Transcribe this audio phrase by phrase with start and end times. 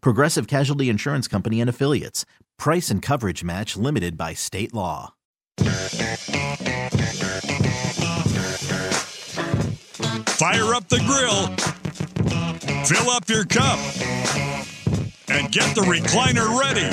[0.00, 2.24] Progressive Casualty Insurance Company and Affiliates.
[2.58, 5.14] Price and coverage match limited by state law.
[10.36, 11.48] Fire up the grill,
[12.84, 13.78] fill up your cup,
[15.28, 16.90] and get the recliner ready.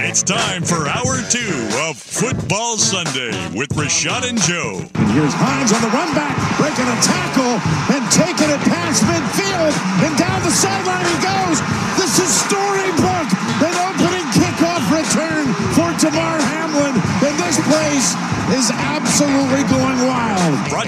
[0.00, 4.80] It's time for hour two of Football Sunday with Rashad and Joe.
[4.94, 7.58] And here's Hines on the run back, breaking a tackle
[7.90, 9.74] and taking it past midfield.
[10.06, 11.47] And down the sideline he goes.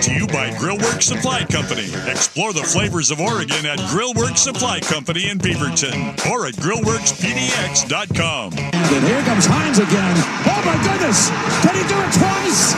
[0.01, 1.85] Brought to you by Grillworks Supply Company.
[2.09, 8.49] Explore the flavors of Oregon at Grillworks Supply Company in Beaverton or at grillworkspdx.com.
[8.57, 10.17] And here comes Hines again.
[10.49, 11.29] Oh my goodness!
[11.61, 12.73] Can he do it twice?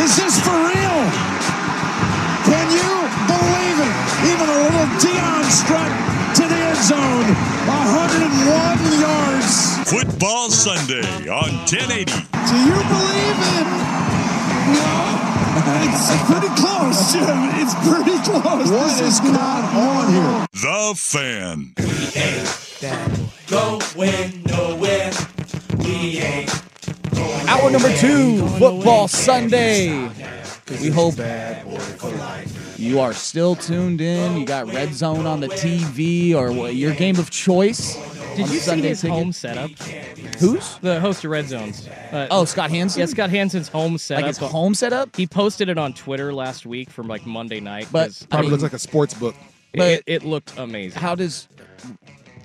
[0.00, 0.98] Is this for real?
[2.48, 2.88] Can you
[3.28, 3.92] believe it?
[4.32, 5.92] Even a little Deion strut
[6.40, 7.28] to the end zone.
[7.68, 9.76] 101 yards.
[9.92, 12.08] Football Sunday on 1080.
[12.08, 14.01] Do you believe it?
[15.54, 15.62] No.
[15.84, 17.38] It's pretty close, Jim.
[17.60, 18.70] It's pretty close.
[18.70, 20.46] What is going on here?
[20.52, 21.74] The Fan.
[21.78, 21.84] We
[22.20, 25.12] ain't that Going nowhere.
[25.78, 26.62] We ain't
[27.48, 30.08] Hour number two, Football Sunday.
[30.80, 31.14] We hope
[32.78, 34.38] you are still tuned in.
[34.38, 37.96] You got Red Zone on the TV or your game of choice.
[38.36, 39.16] Did you the see Sunday his ticket.
[39.16, 39.70] home setup?
[40.38, 40.76] Who's?
[40.78, 41.86] The host of Red Zones.
[41.88, 43.00] Uh, Oh, Scott Hanson.
[43.00, 44.22] yeah, Scott Hanson's home setup.
[44.22, 45.14] like his home setup.
[45.16, 47.88] He posted it on Twitter last week from like Monday night.
[47.92, 49.34] But 'cause I Probably mean, looks like a sports book.
[49.74, 51.00] but- it, it looked amazing.
[51.00, 51.48] how does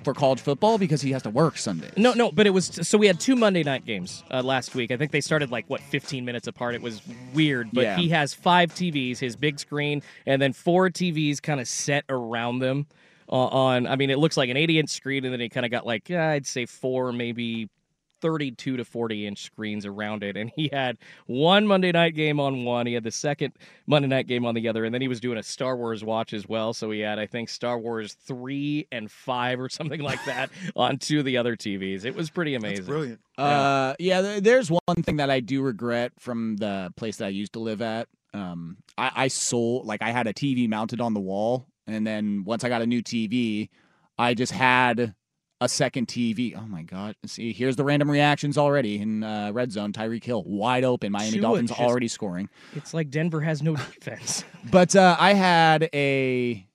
[0.04, 1.90] for college football because he has to work Sunday?
[1.96, 4.90] No, no, but it was so we had two Monday night games uh, last week.
[4.90, 6.74] I think they started like what 15 minutes apart.
[6.74, 7.02] It was
[7.34, 7.96] weird, but Yeah.
[7.96, 12.60] he has five TVs, his big screen, and then four TVs kind of set around
[12.60, 12.86] them.
[13.28, 15.66] Uh, on, I mean, it looks like an 80 inch screen, and then he kind
[15.66, 17.68] of got like yeah, I'd say four, maybe
[18.20, 20.36] 32 to 40 inch screens around it.
[20.36, 22.86] And he had one Monday night game on one.
[22.86, 23.52] He had the second
[23.86, 24.84] Monday night game on the other.
[24.84, 26.72] And then he was doing a Star Wars watch as well.
[26.72, 30.98] So he had, I think, Star Wars 3 and 5 or something like that on
[30.98, 32.04] two of the other TVs.
[32.04, 32.86] It was pretty amazing.
[32.86, 33.20] Brilliant.
[33.36, 34.40] Uh, yeah.
[34.40, 37.82] There's one thing that I do regret from the place that I used to live
[37.82, 38.08] at.
[38.34, 42.44] Um, I, I sold like I had a TV mounted on the wall, and then
[42.44, 43.68] once I got a new TV,
[44.16, 45.14] I just had
[45.60, 46.56] a second TV.
[46.56, 47.16] Oh my god!
[47.26, 49.92] See, here's the random reactions already in uh, red zone.
[49.92, 51.10] Tyreek Hill wide open.
[51.10, 52.48] Miami Dolphins just- already scoring.
[52.76, 54.44] It's like Denver has no defense.
[54.70, 56.67] But uh, I had a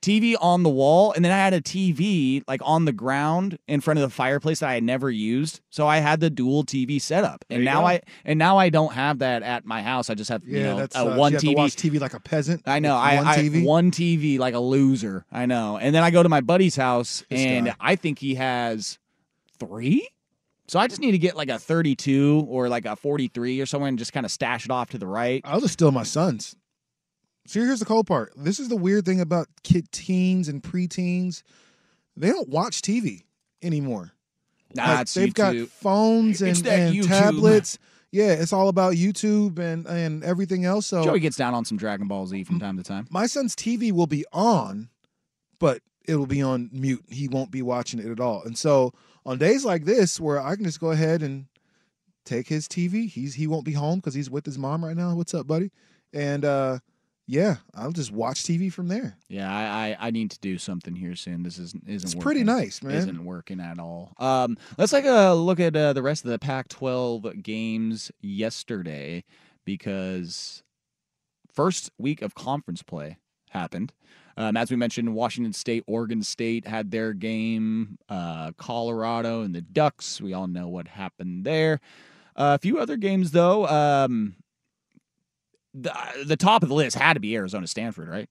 [0.00, 3.80] TV on the wall, and then I had a TV like on the ground in
[3.80, 5.60] front of the fireplace that I had never used.
[5.70, 7.86] So I had the dual TV setup, and now go.
[7.88, 10.08] I and now I don't have that at my house.
[10.08, 11.56] I just have Yeah, you know that's a uh, one you have to TV.
[11.56, 12.62] watch TV like a peasant.
[12.66, 12.94] I know.
[12.96, 13.64] I one I TV.
[13.64, 15.24] one TV like a loser.
[15.32, 15.78] I know.
[15.78, 17.74] And then I go to my buddy's house, This and guy.
[17.80, 18.98] I think he has
[19.58, 20.08] three.
[20.68, 23.88] So I just need to get like a 32 or like a 43 or somewhere
[23.88, 25.40] and just kind of stash it off to the right.
[25.44, 26.54] I'll just steal my son's.
[27.48, 28.32] See, here's the cold part.
[28.36, 31.42] This is the weird thing about kid teens and preteens.
[32.14, 33.22] They don't watch TV
[33.62, 34.12] anymore.
[34.74, 37.78] Nah, Like, they've got phones and, and tablets.
[38.10, 40.86] Yeah, it's all about YouTube and and everything else.
[40.86, 43.06] So Joey gets down on some Dragon Ball Z from time to time.
[43.10, 44.90] my son's TV will be on,
[45.58, 47.04] but it will be on mute.
[47.08, 48.42] He won't be watching it at all.
[48.44, 48.92] And so
[49.24, 51.46] on days like this, where I can just go ahead and
[52.26, 55.14] take his TV, he's he won't be home because he's with his mom right now.
[55.14, 55.70] What's up, buddy?
[56.12, 56.78] And uh,
[57.30, 59.18] yeah, I'll just watch TV from there.
[59.28, 61.42] Yeah, I, I, I need to do something here soon.
[61.42, 61.94] This isn't isn't working.
[61.94, 62.22] It's working.
[62.22, 62.94] pretty nice, man.
[62.94, 64.14] Isn't working at all.
[64.16, 69.24] Um, let's take a look at uh, the rest of the Pac-12 games yesterday
[69.66, 70.62] because
[71.52, 73.18] first week of conference play
[73.50, 73.92] happened.
[74.38, 77.98] Um, as we mentioned, Washington State, Oregon State had their game.
[78.08, 80.18] Uh, Colorado and the Ducks.
[80.18, 81.80] We all know what happened there.
[82.34, 83.66] Uh, a few other games though.
[83.66, 84.36] Um,
[85.74, 85.92] the
[86.24, 88.28] the top of the list had to be Arizona Stanford, right?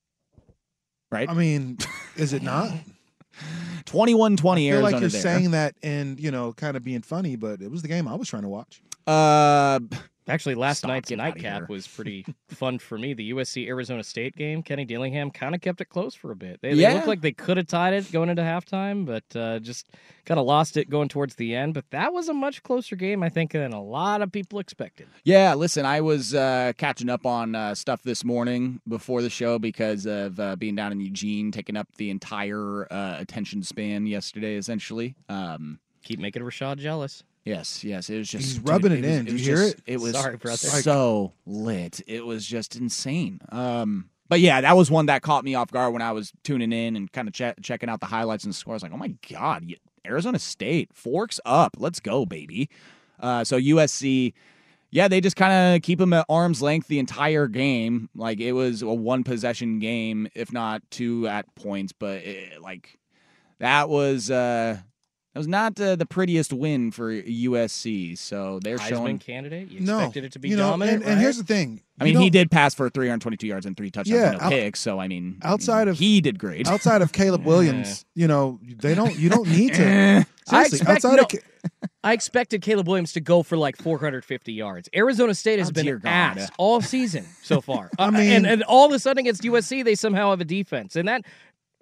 [1.11, 1.29] Right.
[1.29, 1.77] I mean,
[2.15, 2.69] is it not?
[3.85, 5.21] 21-20 I feel Arizona like you're there.
[5.21, 8.15] saying that and you know, kind of being funny, but it was the game I
[8.15, 8.81] was trying to watch.
[9.05, 9.79] Uh,
[10.27, 13.13] Actually, last night's nightcap was pretty fun for me.
[13.13, 16.59] The USC Arizona State game, Kenny Dillingham kind of kept it close for a bit.
[16.61, 16.89] They, Yeah.
[16.89, 19.87] they looked like they could have tied it going into halftime, but uh, just
[20.25, 21.73] kind of lost it going towards the end.
[21.73, 25.07] But that was a much closer game, I think, than a lot of people expected.
[25.23, 29.57] Yeah, listen, I was uh, catching up on uh, stuff this morning before the show
[29.59, 34.55] because of uh, being down in Eugene, taking up the entire uh, attention span yesterday,
[34.55, 35.15] essentially.
[35.29, 37.23] Um, Keep making Rashad jealous.
[37.47, 39.25] Yes, yes, it was just He's dude, rubbing it was- in.
[39.25, 39.83] Do was you hear just- it?
[39.87, 40.57] It was Sorry, brother.
[40.57, 42.01] so lit.
[42.07, 43.39] It was just insane.
[43.49, 46.71] Um, but yeah, that was one that caught me off guard when I was tuning
[46.73, 48.83] in and kind of che- checking out the highlights and scores.
[48.83, 49.65] Like, oh my god,
[50.05, 51.77] Arizona State forks up.
[51.79, 52.69] Let's go, baby.
[53.19, 54.33] Uh, so USC,
[54.91, 58.09] yeah, they just kind of keep them at arm's length the entire game.
[58.15, 61.93] Like it was a one possession game, if not two at points.
[61.93, 62.99] But it, like
[63.59, 64.77] that was uh,
[65.37, 68.17] that was not uh, the prettiest win for USC.
[68.17, 69.19] So they're Heisman showing.
[69.19, 69.69] candidate.
[69.69, 71.21] You No, expected it to be you know, dominant, and, and right?
[71.21, 71.81] here's the thing.
[72.01, 74.49] I mean, he did pass for 322 yards and three touchdowns, Yeah, and no out-
[74.51, 74.79] picks.
[74.79, 76.67] So I mean, outside of- he did great.
[76.67, 79.15] outside of Caleb Williams, you know, they don't.
[79.15, 80.25] You don't need to.
[80.49, 83.75] I Seriously, expect outside no, of Ca- I expected Caleb Williams to go for like
[83.77, 84.89] 450 yards.
[84.95, 87.91] Arizona State has Oh, been dear ass all season so far.
[87.99, 90.45] I Uh, mean- and, and all of a sudden against USC, they somehow have a
[90.45, 91.25] defense, and that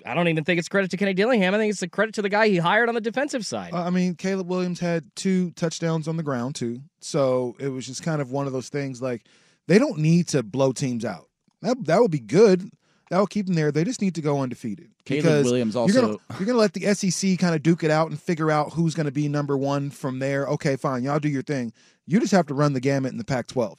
[0.05, 1.53] I don't even think it's credit to Kenny Dillingham.
[1.53, 3.73] I think it's a credit to the guy he hired on the defensive side.
[3.73, 7.85] Uh, I mean, Caleb Williams had two touchdowns on the ground too, so it was
[7.85, 9.01] just kind of one of those things.
[9.01, 9.23] Like
[9.67, 11.27] they don't need to blow teams out.
[11.61, 12.69] That that would be good.
[13.09, 13.71] That will keep them there.
[13.71, 14.89] They just need to go undefeated.
[15.05, 17.91] Caleb because Williams you're also- gonna, you're gonna let the SEC kind of duke it
[17.91, 20.45] out and figure out who's gonna be number one from there.
[20.47, 21.71] Okay, fine, y'all do your thing.
[22.07, 23.77] You just have to run the gamut in the Pac-12.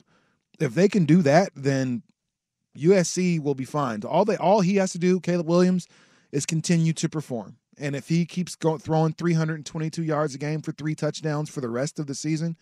[0.59, 2.03] If they can do that, then
[2.77, 4.03] USC will be fine.
[4.05, 5.87] All they all he has to do, Caleb Williams,
[6.37, 7.57] is continue to perform.
[7.79, 11.69] And if he keeps going throwing 322 yards a game for three touchdowns for the
[11.71, 12.57] rest of the season,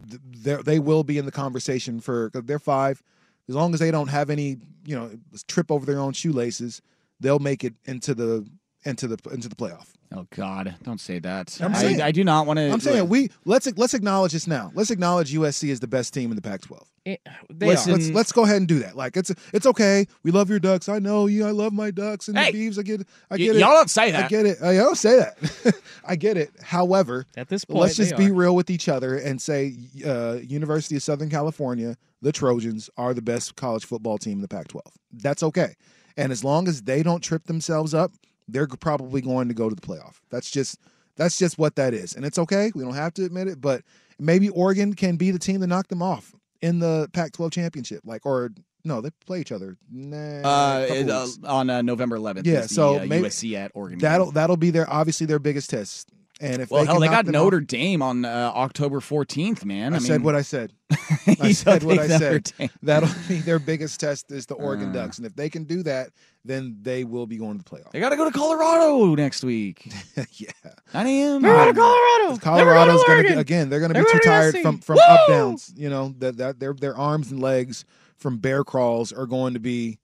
[0.00, 3.02] they will be in the conversation for they're five.
[3.48, 4.56] As long as they don't have any,
[4.86, 5.10] you know,
[5.46, 6.80] trip over their own shoelaces,
[7.20, 8.46] they'll make it into the
[8.84, 9.88] into the into the playoff.
[10.14, 11.58] oh God, don't say that.
[11.60, 12.70] I'm saying- I do not want to.
[12.70, 14.70] I'm saying we let's let's acknowledge this now.
[14.74, 16.82] Let's acknowledge USC is the best team in the Pac-12.
[17.04, 17.20] It-
[17.50, 17.96] they Listen- are.
[17.96, 18.96] Let's let's go ahead and do that.
[18.96, 20.06] Like it's it's okay.
[20.22, 20.88] We love your ducks.
[20.88, 21.44] I know you.
[21.46, 22.52] I love my ducks and Hey!
[22.52, 22.78] the beeves.
[22.78, 23.60] I get I Y- get it.
[23.60, 24.24] y'all don't say that.
[24.26, 24.62] I get it.
[24.62, 25.74] I don't say that.
[26.06, 26.50] I get it.
[26.62, 28.34] However, At this point, let's just be are.
[28.34, 29.74] real with each other and say
[30.06, 34.48] uh, University of Southern California, the Trojans, are the best college football team in the
[34.48, 34.80] Pac-12.
[35.12, 35.74] That's okay.
[36.16, 38.12] And as long as they don't trip themselves up,
[38.48, 40.20] they're probably going to go to the playoff.
[40.30, 40.78] That's just
[41.16, 42.70] that's just what that is, and it's okay.
[42.74, 43.82] We don't have to admit it, but
[44.18, 48.00] maybe Oregon can be the team that knock them off in the Pac-12 championship.
[48.04, 48.50] Like, or
[48.84, 49.76] no, they play each other.
[49.90, 52.46] Nah, Uh, it, uh, on uh, November 11th.
[52.46, 53.98] Yeah, is the, so uh, maybe- USC at Oregon.
[53.98, 56.10] that'll that'll be their obviously their biggest test.
[56.40, 59.64] And if Well, they hell, they got them Notre off- Dame on uh, October 14th,
[59.64, 59.92] man.
[59.92, 60.72] I, I, mean, said what I said.
[61.26, 62.52] you I said what I Notre said.
[62.58, 64.92] Dame- That'll be their biggest test is the Oregon Uh.
[64.92, 66.10] Ducks, and if they can do that,
[66.44, 67.90] then they will be going to the playoff.
[67.90, 69.92] They got to go to Colorado next week.
[70.32, 70.50] yeah,
[70.94, 71.42] 9 a.m.
[71.42, 72.36] They're going to Colorado.
[72.38, 73.68] Colorado's going to to again.
[73.68, 74.62] They're going to be too tired USC.
[74.62, 75.02] from from Woo!
[75.14, 75.72] up downs.
[75.76, 77.84] You know that that their their arms and legs
[78.16, 79.98] from bear crawls are going to be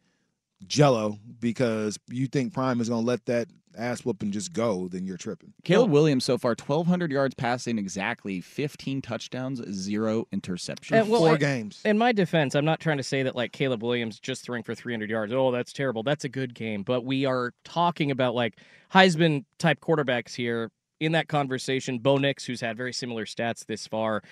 [0.67, 5.05] jello because you think Prime is going to let that ass whooping just go, then
[5.07, 5.53] you're tripping.
[5.65, 10.93] Caleb Williams so far 1,200 yards passing exactly, 15 touchdowns, zero interceptions.
[11.01, 11.81] And, well, Four I- games.
[11.85, 14.75] In my defense, I'm not trying to say that like Caleb Williams just throwing for
[14.75, 15.33] 300 yards.
[15.33, 16.03] Oh, that's terrible.
[16.03, 16.83] That's a good game.
[16.83, 18.59] But we are talking about like
[18.93, 21.99] Heisman type quarterbacks here in that conversation.
[21.99, 24.23] Bo Nix, who's had very similar stats this far,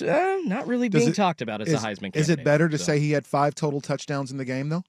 [0.00, 2.20] uh, not really Does being it- talked about as is, a Heisman candidate.
[2.22, 4.82] is it better to So- say he had five total touchdowns in the game though?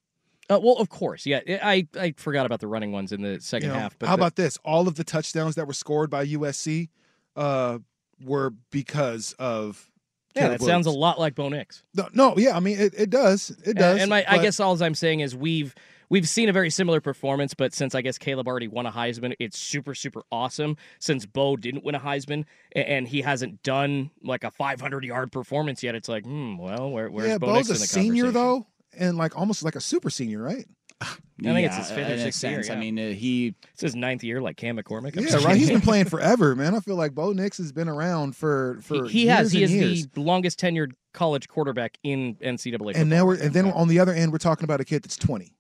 [0.50, 1.40] Uh, well, of course, yeah.
[1.64, 3.98] I I forgot about the running ones in the second You know, half.
[3.98, 4.58] But how the- about this?
[4.64, 6.90] All of the touchdowns that were scored by USC
[7.36, 7.80] uh,
[8.24, 9.92] were because of.
[10.36, 10.50] yeah?
[10.50, 11.84] That sounds a lot like Bo Nix.
[11.94, 13.56] No, no, yeah, I mean it, it does.
[13.66, 14.02] It does.
[14.02, 15.74] And my, I guess all I'm saying is we've
[16.10, 19.34] we've seen a very similar performance, but since I guess Caleb already won a Heisman,
[19.40, 20.78] it's super super awesome.
[21.00, 25.82] Since Bo didn't win a Heisman and he hasn't done like a 500 yard performance
[25.82, 29.18] yet, it's like, hmm, well, where, where's yeah, Bo Bo's Nix a senior though, and
[29.18, 30.66] like almost like a super senior, right?
[31.02, 31.06] I
[31.42, 32.70] think it's his fifth or in a sixth year, sense.
[32.70, 32.80] I yeah.
[32.80, 35.18] mean, uh, he It's his ninth year, like Cam McCormick.
[35.18, 35.58] I'm Yeah, just right.
[35.58, 36.74] He's been playing forever, man.
[36.74, 39.54] I feel like Bo Nix has been around for for He, he has.
[39.54, 40.08] years He and is years.
[40.14, 42.46] the longest tenured college quarterback in NCAA.
[42.46, 45.04] and football now we're and then on the other end we're talking about a kid
[45.04, 45.54] that's twenty.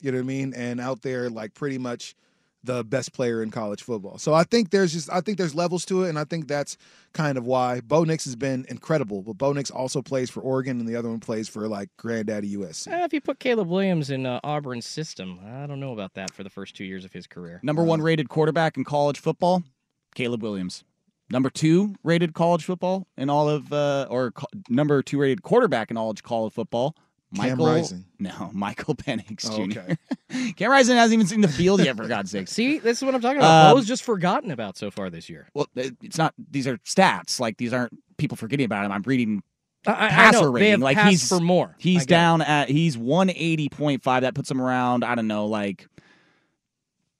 [0.00, 0.52] You know what I mean?
[0.54, 2.14] And out there, like pretty much
[2.66, 4.18] the best player in college football.
[4.18, 6.76] So I think there's just I think there's levels to it, and I think that's
[7.12, 9.22] kind of why Bo Nix has been incredible.
[9.22, 12.56] But Bo Nix also plays for Oregon, and the other one plays for like Granddaddy
[12.56, 12.88] USC.
[12.88, 16.32] Eh, if you put Caleb Williams in uh, Auburn's system, I don't know about that
[16.32, 17.60] for the first two years of his career.
[17.62, 19.62] Number one rated quarterback in college football,
[20.14, 20.84] Caleb Williams.
[21.30, 25.90] Number two rated college football in all of, uh, or co- number two rated quarterback
[25.90, 27.05] in all of college football, Cam
[27.36, 27.66] Michael.
[27.66, 28.04] Rising.
[28.18, 29.80] No, Michael Penix Oh, Jr.
[29.80, 30.52] okay.
[30.56, 32.50] Cam Rising hasn't even seen the field yet, for God's sakes.
[32.52, 33.70] See, this is what I'm talking about.
[33.70, 35.48] Um, Bo's just forgotten about so far this year.
[35.54, 36.34] Well, it- it's not.
[36.50, 37.38] These are stats.
[37.40, 38.92] Like these aren't people forgetting about him.
[38.92, 39.42] I'm reading
[39.86, 40.64] I, I- I passer know, rating.
[40.66, 41.68] They have like passed he's for more.
[41.68, 42.18] I He's get it.
[42.18, 44.20] down at he's 180.5.
[44.22, 45.04] That puts him around.
[45.04, 45.86] I don't know, like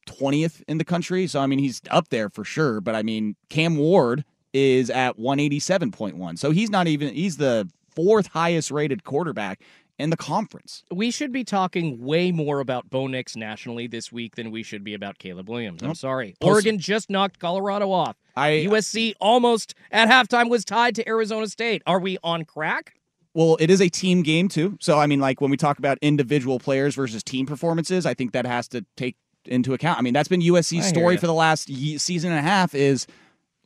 [0.09, 1.27] 20th in the country.
[1.27, 2.81] So I mean, he's up there for sure.
[2.81, 6.39] But I mean, Cam Ward is at 187.1.
[6.39, 7.15] So he's not even.
[7.15, 9.61] He's the fourth highest rated quarterback
[9.99, 10.83] in the conference.
[10.91, 14.85] We should be talking way more about Bo Nix nationally this week than we should
[14.85, 15.83] be about Caleb Williams.
[15.83, 15.97] I'm Nope.
[15.97, 16.35] sorry.
[16.41, 18.17] Oregon just knocked Colorado off.
[18.37, 21.83] I USC almost at halftime was tied to Arizona State.
[21.87, 22.95] Are we on crack?
[23.33, 24.77] Well, it is a team game too.
[24.81, 28.33] So I mean, like when we talk about individual players versus team performances, I think
[28.33, 29.99] that has to take into account.
[29.99, 32.75] I mean, that's been USC's story for the last ye- season and a half.
[32.75, 33.07] Is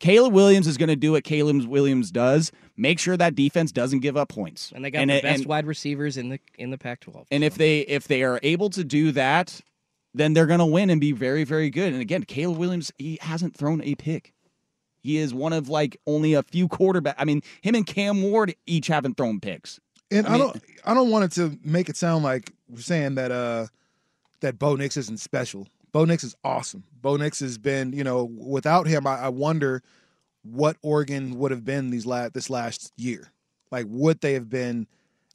[0.00, 4.00] Caleb Williams is going to do what Caleb Williams does, make sure that defense doesn't
[4.00, 4.72] give up points.
[4.74, 7.26] And they got and the it- best and- wide receivers in the in the Pac-12.
[7.30, 9.60] And if they if they are able to do that,
[10.14, 11.92] then they're going to win and be very very good.
[11.92, 14.32] And again, Caleb Williams he hasn't thrown a pick.
[15.02, 17.14] He is one of like only a few quarterback.
[17.18, 19.78] I mean, him and Cam Ward each haven't thrown picks.
[20.10, 23.14] And I I, don't I don't want it to make it sound like we're saying
[23.16, 23.66] that uh
[24.40, 25.68] that Bo Nix isn't special.
[25.92, 26.84] Bo Nix is awesome.
[27.00, 29.82] Bo Nix has been, you know, without him, I, I wonder
[30.42, 33.30] what Oregon would have been these last this last year.
[33.70, 34.86] Like, would they have been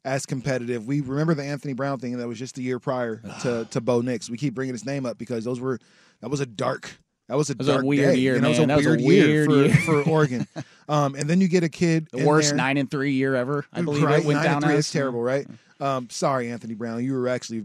[0.04, 0.86] as competitive?
[0.86, 4.00] We remember the Anthony Brown thing that was just the year prior to to Bo
[4.00, 4.28] Nix.
[4.30, 5.78] We keep bringing his name up because those were
[6.20, 6.96] that was a dark.
[7.28, 8.20] That was a was a dark weird day.
[8.20, 8.68] year, You know, man.
[8.68, 9.74] That was a was a weird, year, year.
[9.74, 10.46] for, for Oregon.
[10.88, 13.64] Um, and then you get a kid The worst there- nine and three year ever.
[13.72, 14.74] I believe right, it went nine down three.
[14.74, 14.78] as.
[14.78, 15.44] It's terrible, right?
[15.80, 17.02] Um, sorry, Anthony Brown.
[17.02, 17.64] You were actually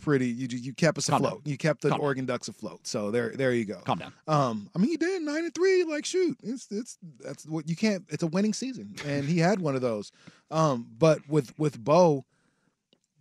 [0.00, 0.26] pretty.
[0.26, 1.42] You you kept us Calm afloat.
[1.44, 2.00] You kept the Calm.
[2.00, 2.86] Oregon Ducks afloat.
[2.86, 3.80] So there there you go.
[3.80, 4.12] Calm down.
[4.28, 5.84] Um, I mean, he did nine and three.
[5.84, 8.04] Like, shoot, it's it's that's what you can't.
[8.08, 10.12] It's a winning season, and he had one of those.
[10.50, 12.24] Um, but with with Bo,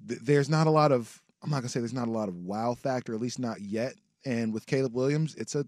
[0.07, 1.21] th- there's not a lot of.
[1.43, 3.93] I'm not gonna say there's not a lot of wow factor, at least not yet.
[4.25, 5.65] And with Caleb Williams, it's a.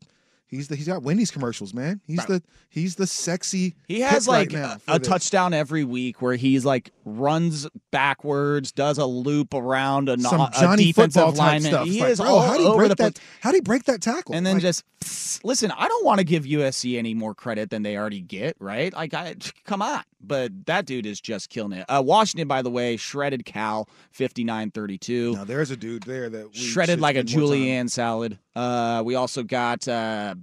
[0.52, 2.02] He's the he's got Wendy's commercials, man.
[2.06, 2.28] He's Right.
[2.28, 3.74] the he's the sexy.
[3.88, 8.98] He has like right a, a touchdown every week where he's like runs backwards, does
[8.98, 11.72] a loop around a, Some a Johnny defensive football lineman.
[11.72, 11.88] stuff.
[11.88, 13.14] He like, is bro, all how do you over break the that?
[13.16, 13.26] place.
[13.40, 14.36] How do you break that tackle?
[14.36, 15.72] And then Like, just psst, listen.
[15.72, 18.94] I don't want to give USC any more credit than they already get, right?
[18.94, 21.86] Like, I come on, but that dude is just killing it.
[21.88, 25.34] Uh, Washington, by the way, shredded Cal 59-32.
[25.36, 28.38] now there's a dude there that we shredded like a julienne salad.
[28.56, 30.36] Uh, we also got uh,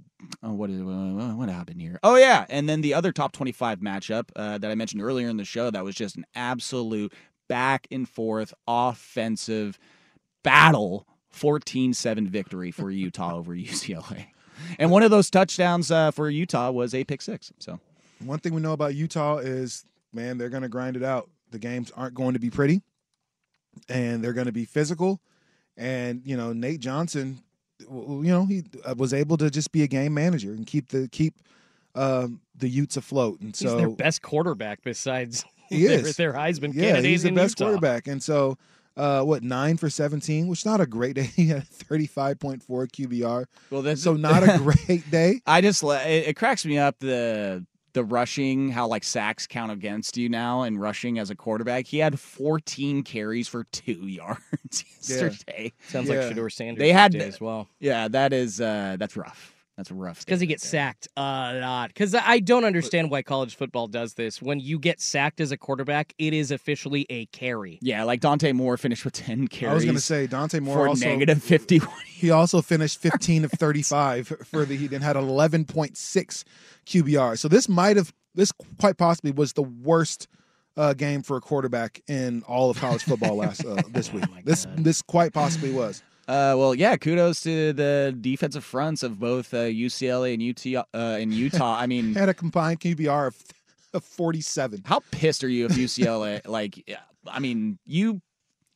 [0.43, 1.99] oh, what is uh, what happened here?
[2.03, 5.37] Oh yeah, and then the other top twenty-five matchup uh, that I mentioned earlier in
[5.37, 7.13] the show that was just an absolute
[7.47, 9.79] back and forth offensive
[10.43, 11.05] battle.
[11.31, 14.27] 14-7 victory for Utah over UCLA.
[14.77, 17.51] And one of those touchdowns uh, for Utah was a pick six.
[17.59, 17.79] So
[18.23, 21.29] One thing we know about Utah is, man, they're going to grind it out.
[21.51, 22.81] The games aren't going to be pretty,
[23.87, 25.21] and they're going to be physical.
[25.77, 27.39] And you know, Nate Johnson,
[27.79, 31.07] you know, he uh, was able to just be a game manager and keep the
[31.09, 31.35] keep
[31.95, 33.39] um, the Utes afloat.
[33.41, 36.15] And He's so their best quarterback besides He their, is.
[36.17, 37.71] their Heisman yeah, candidate he's the in best Utah.
[37.71, 38.07] quarterback.
[38.07, 38.57] And so,
[38.97, 41.23] uh, what nine for seventeen, which not a great day.
[41.35, 45.41] He had thirty five point four QBR, well, that's so not a great day.
[45.45, 50.17] I just it, it cracks me up the the rushing how like sacks count against
[50.17, 51.85] you now and rushing as a quarterback.
[51.87, 55.73] He had 14 carries for two yards yesterday.
[55.87, 56.15] Sounds Yeah.
[56.25, 57.67] like Shedeur Sanders They had- did as well.
[57.79, 59.53] Yeah, that is uh that's rough.
[59.79, 60.25] That's a rough.
[60.25, 60.87] Because he gets there.
[60.87, 61.87] sacked a lot.
[61.87, 64.41] Because I don't understand why college football does this.
[64.41, 67.79] When you get sacked as a quarterback, it is officially a carry.
[67.81, 69.71] Yeah, like Dante Moore finished with 10 carries.
[69.71, 71.89] I was going to say Dante Moore for also negative 51.
[72.07, 76.43] He also finished 15 of 35 for the Heat and had 11.6
[76.85, 77.39] QBR.
[77.39, 80.27] So this might have, this quite possibly was the worst
[80.75, 84.25] uh, game for a quarterback in all of college football last uh, this week.
[84.43, 86.03] this this quite possibly was.
[86.29, 91.17] Uh, well, yeah, kudos to the defensive fronts of both uh, UCLA and UT uh,
[91.19, 91.75] and Utah.
[91.75, 93.35] I mean, Had a combined QBR of,
[93.95, 94.83] of 47.
[94.85, 96.87] How pissed are you if UCLA like
[97.25, 98.21] I mean, you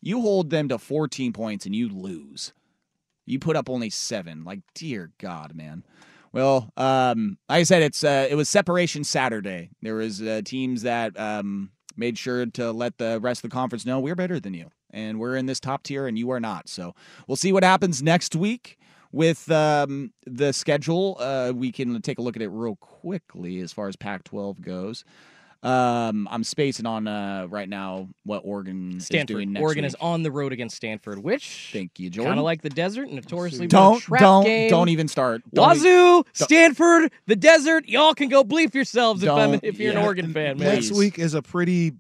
[0.02, 2.54] you hold them to 14 points and you lose.
[3.28, 4.44] You put up only 7.
[4.44, 5.84] Like dear god, man.
[6.32, 9.70] Well, um like I said it's uh it was separation Saturday.
[9.84, 13.86] There was uh, teams that um made sure to let the rest of the conference
[13.86, 14.72] know we're better than you.
[14.94, 16.70] And we're in this top tier, and you are not.
[16.70, 16.96] So
[17.28, 18.78] we'll see what happens next week
[19.12, 21.18] with um, the schedule.
[21.20, 25.04] Uh, we can take a look at it real quickly as far as Pac-12 goes.
[25.64, 29.28] Um, I'm spacing on uh, right now what Oregon is Stanford.
[29.28, 29.88] doing next Oregon week.
[29.92, 32.32] is on the road against Stanford, which Thank you, Jordan.
[32.32, 34.70] kind of like the desert, notoriously been a don't trap don't game.
[34.70, 35.42] don't even start.
[35.54, 37.88] Don't e- Stanford, the desert.
[37.88, 40.00] Y'all can go bleep yourselves if I'm if you're yeah.
[40.00, 40.76] an Oregon fan, man.
[40.76, 41.94] Next week is a pretty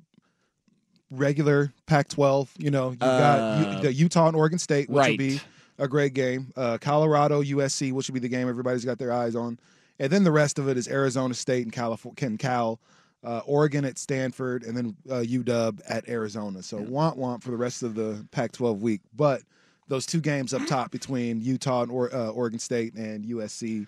[1.14, 2.50] regular Pac-12.
[2.58, 5.12] You know, you got U- Uh, the Utah and Oregon State, which right.
[5.12, 5.40] will be
[5.78, 6.52] a great game.
[6.56, 9.58] Uh, Colorado, USC, which will be the game everybody's got their eyes on,
[10.00, 12.80] and then the rest of it is Arizona State and California, Ken Cal,
[13.24, 16.62] uh, Oregon at Stanford, and then uh, UW at Arizona.
[16.62, 19.42] So want want for the rest of the Pac-12 week, but.
[19.90, 23.86] Those two games up top between Utah and or, uh, Oregon State and USC,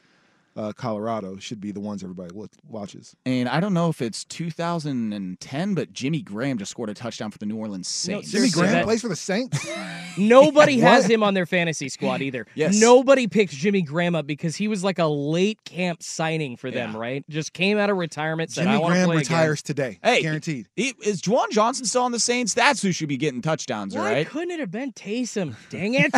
[0.56, 2.34] uh, Colorado should be the ones everybody
[2.68, 3.16] watches.
[3.26, 7.38] And I don't know if it's 2010, but Jimmy Graham just scored a touchdown for
[7.38, 8.32] the New Orleans No, Saints.
[8.32, 9.68] Jimmy Seriously, Graham that- plays for the Saints.
[10.18, 12.46] Nobody has him on their fantasy squad either.
[12.56, 12.80] Yes.
[12.80, 16.94] Nobody picked Jimmy Graham up because he was like a late camp signing for them,
[16.94, 16.98] Yeah.
[16.98, 17.26] right?
[17.30, 20.00] Just came out of retirement, said, Jimmy want Graham play retires today.
[20.02, 20.70] Hey, guaranteed.
[20.76, 22.54] He- is Juwan Johnson still on the Saints?
[22.54, 24.28] That's who should be getting touchdowns, Why right?
[24.28, 25.56] couldn't it have been Taysom?
[25.70, 26.14] Dang it.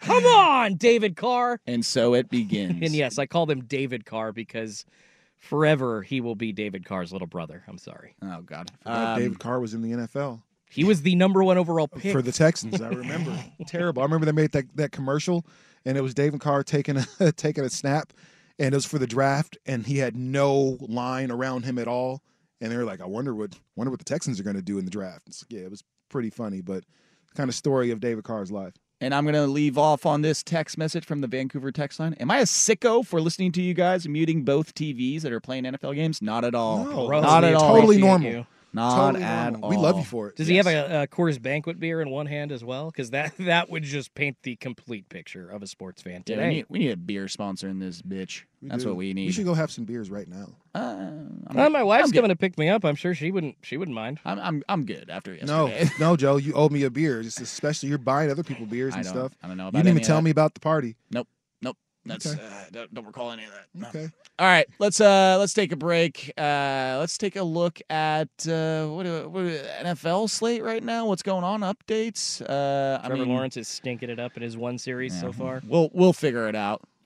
[0.00, 1.60] Come on, David Carr.
[1.66, 2.82] And so it begins.
[2.82, 4.84] And yes, I called him David Carr because
[5.38, 7.62] forever he will be David Carr's little brother.
[7.68, 8.14] I'm sorry.
[8.22, 8.70] Oh God.
[8.84, 12.12] Um, David Carr was in the NFL He was the number one overall pick.
[12.12, 12.80] for the Texans.
[12.80, 13.38] I remember.
[13.66, 14.02] Terrible.
[14.02, 15.46] I remember they made that, that commercial,
[15.84, 18.12] and it was David Carr taking a taking a snap,
[18.58, 22.22] and it was for the draft, and he had no line around him at all.
[22.60, 24.78] And they were like, "I wonder what wonder what the Texans are going to do
[24.78, 26.84] in the draft." It's, yeah, it was pretty funny, but
[27.34, 28.72] kind of story of David Carr's life.
[29.00, 32.14] And I'm going to leave off on this text message from the Vancouver text line.
[32.14, 35.64] Am I a sicko for listening to you guys muting both TVs that are playing
[35.64, 36.22] NFL games?
[36.22, 36.84] Not at all.
[36.84, 37.74] No, Not at all.
[37.74, 38.30] totally normal.
[38.30, 38.46] you.
[38.76, 39.64] Not totally at normal.
[39.64, 39.70] all.
[39.70, 40.36] We love you for it.
[40.36, 42.86] Does he have a, a Coors Banquet beer in one hand as well?
[42.90, 46.48] Because that that would just paint the complete picture of a sports fan Yeah, today.
[46.48, 48.42] we, need, we need a beer sponsor in this bitch.
[48.62, 48.90] We That's do.
[48.90, 49.26] what we need.
[49.26, 50.48] We should go have some beers right now.
[50.74, 50.78] Uh,
[51.48, 52.84] I'm, Well, my wife's I'm coming to pick me up.
[52.84, 53.56] I'm sure she wouldn't.
[53.62, 54.20] She wouldn't mind.
[54.24, 55.90] I'm, I'm I'm good after No, yesterday.
[56.00, 57.22] no, Joe, you owe me a beer.
[57.22, 59.32] Just especially you're buying other people beers and don't, stuff.
[59.42, 60.22] I don't know You didn't even any of tell that.
[60.22, 60.96] me about the party.
[61.10, 61.28] Nope, nope.
[62.06, 62.42] That's Okay.
[62.42, 63.66] uh, don't, don't recall any of that.
[63.74, 63.88] No.
[63.88, 64.08] Okay.
[64.38, 66.32] All right, let's uh let's take a break.
[66.36, 71.06] Uh let's take a look at uh what, what NFL slate right now.
[71.06, 71.60] What's going on?
[71.60, 72.42] Updates.
[72.42, 75.62] Uh I Trevor mean, Lawrence is stinking it up in his one series so far.
[75.66, 76.82] We'll we'll figure it out.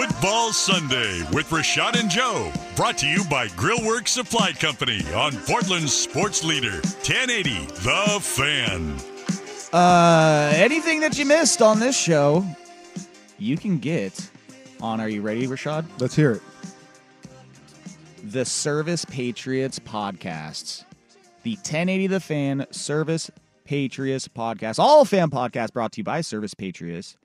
[0.00, 2.50] Football Sunday with Rashad and Joe.
[2.74, 8.96] Brought to you by Grillworks Supply Company on Portland's sports leader, 1080 The Fan.
[9.74, 12.46] Uh anything that you missed on this show,
[13.38, 14.30] you can get
[14.80, 15.84] on Are you ready, Rashad?
[15.98, 16.42] Let's hear it.
[18.24, 20.84] The Service Patriots podcasts.
[21.42, 23.30] The 1080 The Fan Service
[23.64, 24.78] Patriots podcast.
[24.78, 27.18] All fan podcasts brought to you by Service Patriots.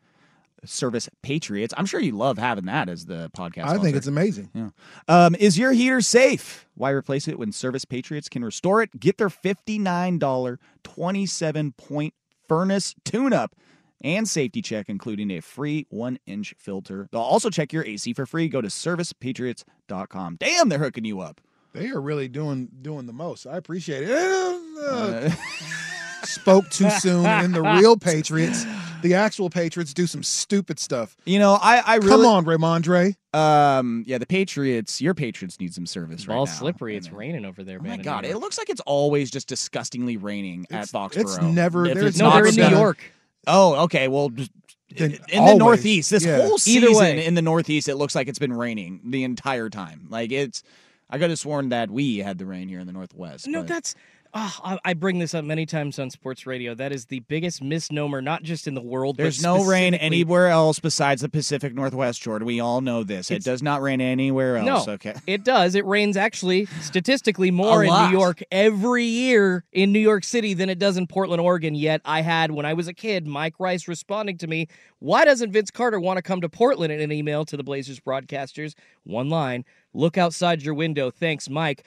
[0.65, 1.73] Service Patriots.
[1.77, 3.65] I'm sure you love having that as the podcast.
[3.65, 4.49] I think it's amazing.
[4.53, 4.69] Yeah.
[5.07, 6.67] Um, is your heater safe?
[6.75, 8.99] Why replace it when Service Patriots can restore it?
[8.99, 12.13] Get their $59 27 point
[12.47, 13.55] furnace tune up
[14.03, 17.07] and safety check, including a free one inch filter.
[17.11, 18.47] They'll also check your AC for free.
[18.47, 20.37] Go to servicepatriots.com.
[20.39, 21.41] Damn, they're hooking you up.
[21.73, 23.45] They are really doing doing the most.
[23.45, 24.61] I appreciate it.
[24.75, 25.31] Uh,
[26.25, 28.65] spoke too soon, and the real Patriots,
[29.01, 31.15] the actual Patriots, do some stupid stuff.
[31.25, 33.15] You know, I, I really Come on, Rhamondre.
[33.33, 36.51] Um, yeah, the Patriots, your Patriots need some service right Ball now.
[36.51, 36.95] slippery.
[36.95, 37.97] It's raining over there, Oh man.
[37.97, 41.17] my god, it looks like it's always just disgustingly raining at Foxborough.
[41.21, 42.99] it's never- If there's it's no, not they're in New York.
[43.47, 44.07] Oh, okay.
[44.07, 44.51] Well, just
[44.97, 46.37] Then in the Northeast, this yeah.
[46.37, 47.25] whole Either season way.
[47.25, 50.07] in the Northeast, it looks like it's been raining the entire time.
[50.09, 50.63] Like it's,
[51.09, 53.47] I could have sworn that we had the rain here in the Northwest.
[53.47, 53.95] No, but- that's.
[54.37, 56.75] Oh, I, I bring this up many times on sports radio.
[56.75, 59.15] That is the biggest misnomer, not just in the world.
[59.15, 62.45] There's but no rain anywhere else besides the Pacific Northwest, Jordan.
[62.45, 63.31] We all know this.
[63.31, 64.65] It does not rain anywhere else.
[64.65, 64.87] No, else.
[64.89, 65.13] Okay.
[65.27, 65.73] it does.
[65.73, 67.93] It rains actually statistically more in.
[67.93, 71.73] New York every year in New York City than it does in Portland, Oregon.
[71.73, 74.67] Yet I had when I was a kid, Mike Rice responding to me,
[74.99, 78.01] "Why doesn't Vince Carter want to come to Portland?" In an email to the Blazers
[78.01, 78.73] broadcasters,
[79.05, 81.09] one line: "Look outside your window.
[81.09, 81.85] Thanks, Mike."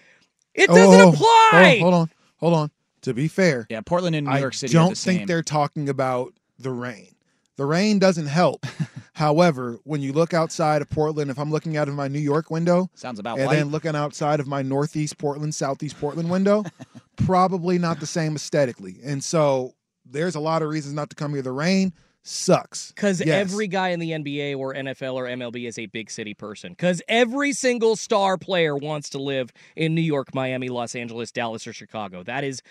[0.54, 1.50] It doesn't Oh, oh apply.
[1.52, 2.70] Hold on, hold on, hold on.
[3.02, 4.72] To be fair, Yeah, Portland and New I York City.
[4.72, 5.18] are don't the same.
[5.18, 7.14] think they're talking about the rain.
[7.56, 8.66] The rain doesn't help.
[9.14, 12.50] However, when you look outside of Portland, if I'm looking out of my New York
[12.50, 13.56] window, Sounds about and white.
[13.56, 16.64] then looking outside of my northeast Portland, southeast Portland window,
[17.16, 18.96] probably not the same aesthetically.
[19.04, 19.74] And so
[20.04, 21.42] there's a lot of reasons not to come here.
[21.42, 21.92] The rain
[22.28, 22.92] sucks.
[22.92, 23.28] Because Yes.
[23.50, 26.72] every guy in the NBA or NFL or MLB is a big city person.
[26.72, 31.66] Because every single star player wants to live in New York, Miami, Los Angeles, Dallas,
[31.66, 32.22] or Chicago.
[32.22, 32.62] That is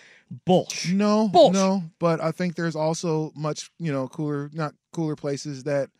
[0.44, 0.94] bullshit.
[0.94, 1.54] No, Bullshit.
[1.54, 5.90] no, but I think there's also much, you know, cooler, not cooler places that,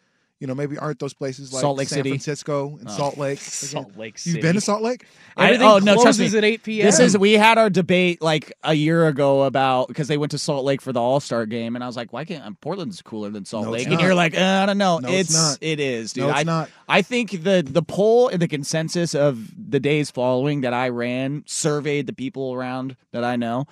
[0.41, 2.11] you know, maybe aren't those places like Salt Lake San City.
[2.11, 2.97] Francisco and Oh.
[2.97, 3.39] Salt Lake.
[3.41, 4.37] Salt Lake City.
[4.37, 5.05] You've been to Salt Lake?
[5.37, 6.39] I- Everything oh no, trust closes me.
[6.39, 6.87] at 8 p.m.
[6.87, 10.39] This is we had our debate like a year ago about because they went to
[10.39, 13.31] Salt Lake for the All Star game, and I was like, why can't Portland's cooler
[13.31, 13.89] than Salt No, Lake?
[13.89, 14.99] And you're like, uh, I don't know.
[14.99, 15.59] No, it's not.
[15.61, 16.25] it is, dude.
[16.25, 16.71] No, it's I, not.
[16.89, 21.43] I think the the poll and the consensus of the days following that I ran
[21.47, 23.67] surveyed the people around that I know.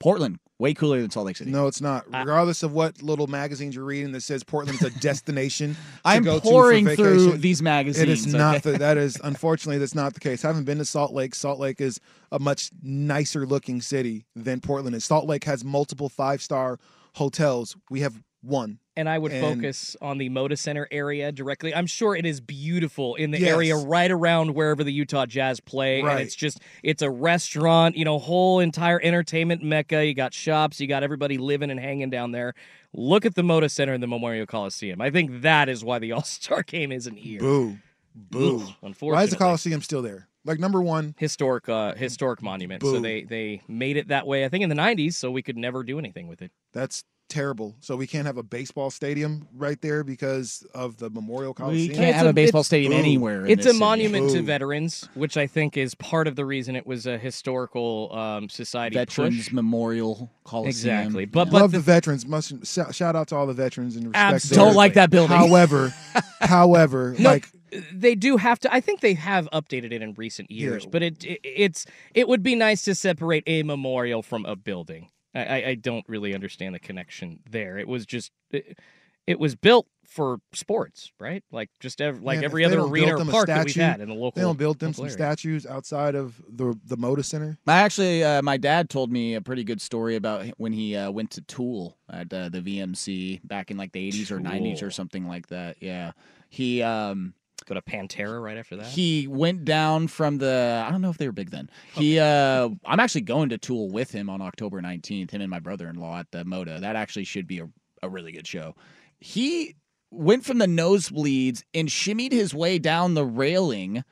[0.00, 1.50] Portland way cooler than Salt Lake City.
[1.50, 2.04] No, it's not.
[2.06, 6.40] Regardless of what little magazines you're reading that says Portland's a destination to I'm go
[6.40, 8.08] pouring to for through these magazines.
[8.08, 8.62] It is not.
[8.62, 10.44] The, that is unfortunately that's not the case.
[10.44, 11.34] I haven't been to Salt Lake.
[11.34, 12.00] Salt Lake is
[12.32, 15.04] a much nicer looking city than Portland is.
[15.04, 16.78] Salt Lake has multiple five star
[17.14, 17.76] hotels.
[17.90, 18.78] We have one.
[18.98, 21.74] And I would And- focus on the Moda Center area directly.
[21.74, 23.48] I'm sure it is beautiful in the Yes.
[23.50, 26.02] area right around wherever the Utah Jazz play.
[26.02, 26.12] Right.
[26.12, 30.04] And it's just, it's a restaurant, you know, whole entire entertainment mecca.
[30.04, 32.54] You got shops, you got everybody living and hanging down there.
[32.92, 35.00] Look at the Moda Center and the Memorial Coliseum.
[35.00, 37.40] I think that is why the All Star game isn't here.
[37.40, 37.78] Boo,
[38.14, 38.56] boo.
[38.62, 39.16] Ugh, unfortunately.
[39.16, 40.28] Why is the Coliseum still there?
[40.44, 42.82] Like number one, historic uh historic monument.
[42.82, 45.56] So they they made it that way I think in the 90s so we could
[45.58, 46.50] never do anything with it.
[46.72, 47.76] that's terrible.
[47.80, 51.88] So we can't have a baseball stadium right there because of the Memorial Coliseum.
[51.90, 52.98] We can't have a- a baseball stadium Boo.
[52.98, 53.44] anywhere.
[53.44, 53.78] in It's this a city.
[53.80, 58.10] monument to veterans, which I think is part of the reason it was a historical
[58.16, 59.52] um, society Veterans push.
[59.52, 60.68] Memorial Coliseum.
[60.98, 61.24] Exactly.
[61.26, 61.58] But- Yeah.
[61.60, 62.26] Love the, veterans.
[62.26, 64.34] Must shout out to all the veterans and respect.
[64.34, 64.64] Absolutely.
[64.66, 65.36] don't like that building.
[65.36, 65.92] However,
[66.40, 67.48] however, No, like
[67.92, 68.72] they do have to.
[68.72, 70.90] I think they have updated it in recent years, Yeah.
[70.90, 75.08] but it, it it's it would be nice to separate a memorial from a building.
[75.38, 77.78] I, I, I don't really understand the connection there.
[77.78, 78.78] It was just it,
[79.26, 81.44] it was built for sports, right?
[81.52, 84.00] Like just ev- like man, every other arena or them a park that we've had
[84.00, 84.40] in the local.
[84.40, 85.12] They don't build them some area.
[85.12, 87.58] statues outside of the the Moda Center.
[87.66, 91.10] I actually, uh, my dad told me a pretty good story about when he uh,
[91.10, 94.90] went to Tool at uh, the VMC back in like the 80s or 90s or
[94.90, 95.76] something like that.
[95.80, 96.12] Yeah,
[96.48, 97.34] he um,
[97.66, 98.86] Go to Pantera right after that.
[98.86, 100.84] he went down from the.
[100.86, 101.68] I don't know if they were big then.
[101.92, 105.30] He, uh, I'm actually going to Tool with him on October 19th.
[105.30, 106.80] Him and my brother-in-law at the Moda.
[106.80, 107.68] That actually should be a,
[108.02, 108.74] a really good show.
[109.20, 109.74] He
[110.10, 114.02] went from the nosebleeds and shimmied his way down the railing,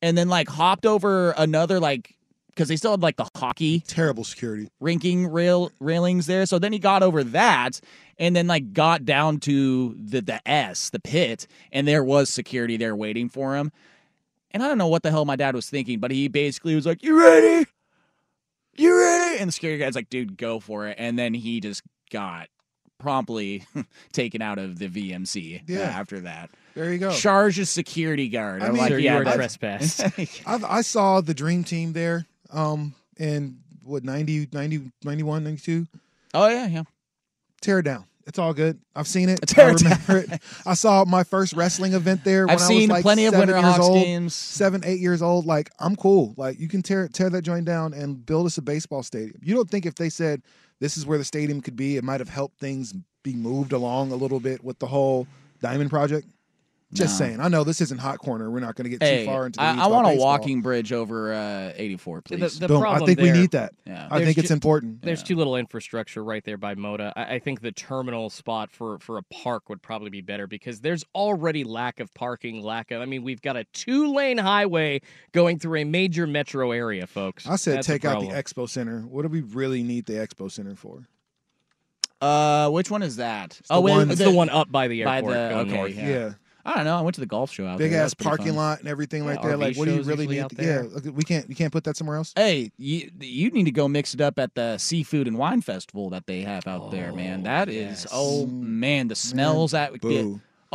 [0.00, 2.16] and then like hopped over another like
[2.54, 4.68] because they still had like the hockey Terrible security.
[4.80, 6.46] rinking rail railings there.
[6.46, 7.80] So then he got over that
[8.18, 12.76] and then like got down to the the S, the pit, and there was security
[12.76, 13.72] there waiting for him.
[14.52, 16.86] And I don't know what the hell my dad was thinking, but he basically was
[16.86, 17.66] like, "You ready?
[18.76, 21.82] You ready?" And the security guy's like, "Dude, go for it." And then he just
[22.10, 22.48] got
[22.98, 23.64] promptly
[24.12, 25.80] taken out of the VMC uh, Yeah.
[25.80, 26.50] after that.
[26.74, 27.12] There you go.
[27.12, 28.62] Charged as security guard.
[28.62, 30.02] I mean- like, Sir, you yeah, are that's- trespassed.
[30.46, 32.26] I, I saw the Dream Team there.
[32.54, 35.86] Um, in what 90, 90 91, 92?
[36.34, 36.82] oh yeah, yeah.
[37.60, 38.04] Tear it down.
[38.26, 38.80] It's all good.
[38.96, 39.40] I've seen it.
[39.46, 40.42] Tear I it remember it.
[40.64, 43.56] I saw my first wrestling event there I've I seen was like plenty of Winter
[43.56, 44.02] Hawks old.
[44.02, 44.34] games.
[44.34, 45.44] Seven, eight years old.
[45.46, 46.34] Like I'm cool.
[46.36, 49.38] Like you can tear tear that joint down and build us a baseball stadium.
[49.42, 50.42] You don't think if they said
[50.80, 54.12] this is where the stadium could be, it might have helped things be moved along
[54.12, 55.26] a little bit with the whole
[55.60, 56.26] Diamond Project?
[56.94, 57.26] Just No.
[57.26, 57.40] saying.
[57.40, 58.50] I know this isn't hot corner.
[58.50, 60.26] We're not going to get Hey, too far into the I, I want a baseball.
[60.26, 62.58] walking bridge over uh, 84, please.
[62.60, 62.76] the Boom.
[62.78, 63.74] I problem think we need that.
[63.84, 64.06] Yeah.
[64.10, 65.02] I There's think it's important.
[65.02, 67.12] There's too little infrastructure right there by Moda.
[67.16, 70.80] I, I think the terminal spot for for a park would probably be better because
[70.80, 73.02] there's already lack of parking, lack of.
[73.02, 75.00] I mean, we've got a two lane highway
[75.32, 77.46] going through a major metro area, folks.
[77.46, 79.00] I said That's a take out the expo center.
[79.00, 81.08] What do we really need the expo center for?
[82.20, 83.50] Uh, which one is that?
[83.50, 85.34] the oh, wait, one- It's the one up by the by airport.
[85.34, 85.94] the okay, north.
[85.96, 86.08] yeah.
[86.08, 86.32] Yeah.
[86.64, 86.96] I don't know.
[86.96, 88.02] I went to the golf show out Big there.
[88.02, 88.56] ass parking fun.
[88.56, 89.56] lot and everything right Yeah, there.
[89.58, 90.40] RV Like, what do you really need?
[90.40, 91.48] out Yeah, look, we can't.
[91.48, 92.32] You can't put that somewhere else.
[92.34, 96.10] Hey, you, you need to go mix it up at the seafood and wine festival
[96.10, 97.42] that they have out there, man.
[97.42, 98.06] That is yes.
[98.12, 100.26] oh man, the smells that would get.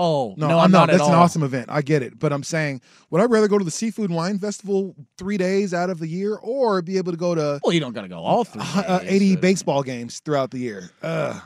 [0.02, 0.86] Oh No, no, I'm not.
[0.88, 1.65] not That's at an awesome event.
[1.69, 4.39] I get it, but I'm saying, would I rather go to the seafood and wine
[4.39, 7.82] festival three days out of the year, or be able to go to Well, you
[7.82, 8.62] don't got to go all three.
[8.75, 10.89] uh, 80 but baseball games throughout the year?
[11.02, 11.41] Ugh,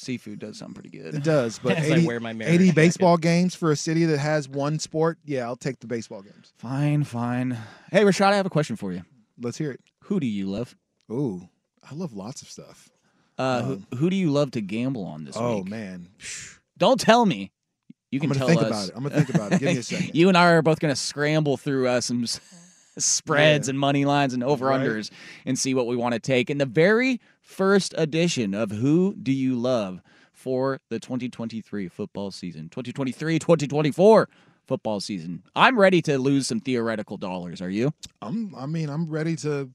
[0.00, 1.14] Seafood does sound pretty good.
[1.14, 1.58] it does.
[1.62, 4.78] But As I 80, wear my 80 baseball games for a city that has one
[4.78, 6.52] sport, yeah, I'll take the baseball games.
[6.58, 7.56] Fine, fine.
[7.92, 9.02] Hey, Rashad, I have a question for you.
[9.40, 9.80] Let's hear it.
[10.04, 10.74] Who do you love?
[11.10, 11.48] Ooh,
[11.88, 12.88] I love lots of stuff.
[13.38, 15.68] Uh, who, who do you love to gamble on this Um, Oh week?
[15.70, 16.08] man,
[16.78, 17.52] Don't tell me.
[18.10, 18.88] You can I'm can gonna tell think us.
[18.88, 18.96] about it.
[18.96, 19.60] I'm gonna think about it.
[19.60, 20.10] Give me a second.
[20.14, 22.24] you and I are both going to scramble through uh, some
[22.98, 23.72] spreads Yeah.
[23.72, 25.10] and money lines and over unders
[25.46, 29.32] and see what we want to take And the very first edition of Who Do
[29.32, 30.00] You Love
[30.32, 32.68] for the 2023 football season.
[32.70, 34.28] 2023 2024
[34.66, 35.42] football season.
[35.56, 37.60] I'm ready to lose some theoretical dollars.
[37.60, 37.92] Are you?
[38.22, 38.54] I'm.
[38.56, 39.70] I mean, I'm ready to.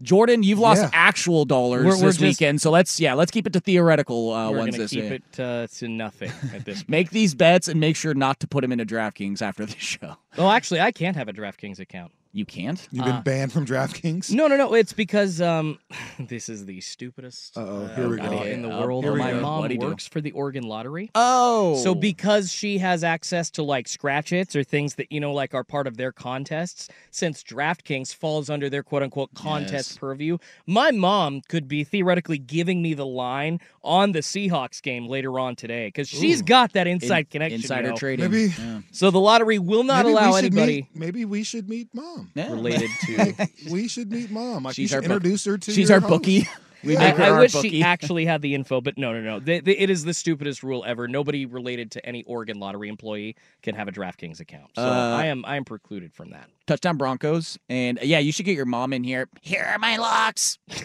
[0.00, 0.90] Jordan, you've lost Yeah.
[0.92, 4.30] actual dollars We're- we're this just- weekend, so let's yeah, let's keep it to theoretical
[4.32, 5.14] uh, We're ones gonna this keep year.
[5.14, 6.78] it uh, to nothing at this.
[6.82, 6.88] point.
[6.88, 10.14] Make these bets and make sure not to put them into DraftKings after the show.
[10.36, 12.12] Oh, actually, I can't have a DraftKings account.
[12.32, 12.86] You can't.
[12.92, 14.30] You've been Uh, banned from DraftKings.
[14.30, 14.74] No, no, no.
[14.74, 15.78] It's because um,
[16.20, 18.42] this is the stupidest Uh-oh, uh, here we idea go.
[18.44, 19.02] in the world.
[19.02, 19.40] here we My go.
[19.40, 19.86] mom What'd he do?
[19.86, 21.10] works for the Oregon Lottery.
[21.14, 25.32] Oh, So because she has access to like scratch its or things that you know
[25.32, 29.98] like are part of their contests, since DraftKings falls under their quote unquote contest Yes.
[29.98, 30.36] purview,
[30.66, 35.56] my mom could be theoretically giving me the line on the Seahawks game later on
[35.56, 37.60] today because she's got that inside In- connection.
[37.62, 37.96] insider yo.
[37.96, 38.30] trading.
[38.30, 38.80] Maybe- Yeah.
[38.92, 41.88] So the lottery will not Maybe we allow should anybody Meet, maybe we should meet
[41.94, 42.30] mom mom.
[42.34, 42.50] Yeah.
[42.52, 43.16] related to.
[43.16, 44.64] Like, we should meet mom.
[44.64, 45.72] Like, She's should our book- introduce her to.
[45.72, 46.46] She's your our bookie.
[46.84, 49.20] We I, make her I our wish she actually had the info, but no, no,
[49.20, 49.40] no.
[49.40, 51.08] The, the, it is the stupidest rule ever.
[51.08, 54.70] Nobody related to any Oregon lottery employee can have a DraftKings account.
[54.76, 56.48] So Uh, I am I am precluded from that.
[56.68, 57.58] Touchdown Broncos.
[57.68, 59.28] And uh, yeah, you should get your mom in here.
[59.42, 60.58] Here are my locks.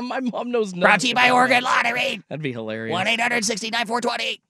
[0.00, 0.80] My mom knows nothing.
[0.82, 1.64] Brought to you by Oregon.
[1.64, 2.22] Lottery.
[2.28, 2.92] That'd be hilarious.
[2.92, 4.40] 1 800 420.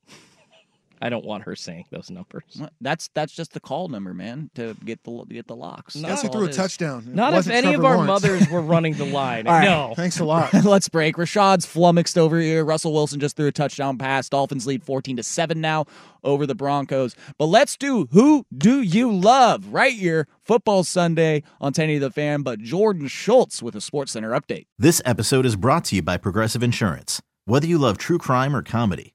[1.00, 2.60] I don't want her saying those numbers.
[2.80, 5.96] That's that's just the call number, man, to get the get the locks.
[5.96, 6.08] No.
[6.08, 7.04] That's he threw a touchdown.
[7.08, 8.22] It Not if wasn't any of our Lawrence.
[8.22, 9.46] mothers were running the line.
[9.46, 9.64] All right.
[9.64, 9.94] No.
[9.96, 10.52] Thanks a lot.
[10.64, 11.16] Let's break.
[11.16, 12.64] Rashad's flummoxed over here.
[12.64, 14.28] Russell Wilson just threw a touchdown pass.
[14.28, 15.84] Dolphins lead 14 to 7 now
[16.24, 17.14] over the Broncos.
[17.38, 22.42] But let's do who do you love right here, Football Sunday on 1080 The Fan.
[22.42, 24.66] But Jordan Schultz with a Sports Center update.
[24.78, 27.22] This episode is brought to you by Progressive Insurance.
[27.44, 29.14] Whether you love true crime or comedy,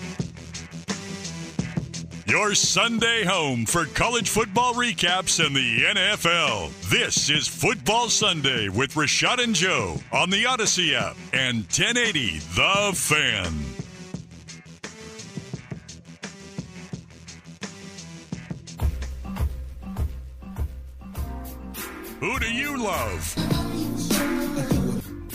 [2.31, 6.71] Your Sunday home for college football recaps and the NFL.
[6.89, 12.93] This is Football Sunday with Rashad and Joe on the Audacy app and 1080 The
[12.95, 13.51] Fan.
[22.21, 24.80] Who do you love?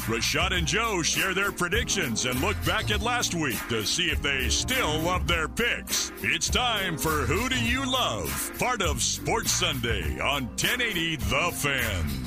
[0.07, 4.23] Rashad and Joe share their predictions and look back at last week to see if
[4.23, 6.13] they still love their picks.
[6.23, 8.53] It's time for Who Do You Love?
[8.57, 12.26] Part of Sports Sunday on 1080 The Fan.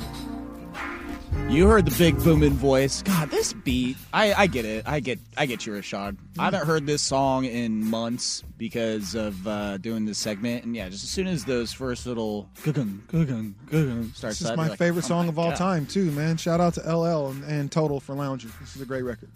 [1.50, 3.02] You heard the big booming voice.
[3.02, 3.96] God, this beat.
[4.12, 4.86] I, I get it.
[4.86, 6.16] I get I get you, Rashad.
[6.38, 10.64] I haven't heard this song in months because of uh, doing this segment.
[10.64, 14.56] And yeah, just as soon as those first little gugung, gugung, gugung starts This is
[14.56, 16.36] my favorite song of all time too, man.
[16.36, 18.52] Shout out to LL and, and Total for lounging.
[18.60, 19.30] This is a great record.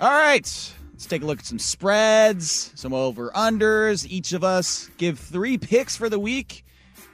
[0.00, 0.74] All right.
[0.92, 4.04] Let's take a look at some spreads, some over unders.
[4.06, 6.64] Each of us give three picks for the week.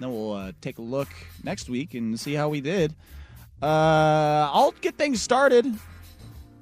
[0.01, 1.09] Then we'll uh, take a look
[1.45, 2.95] next week and see how we did.
[3.62, 5.66] Uh, I'll get things started,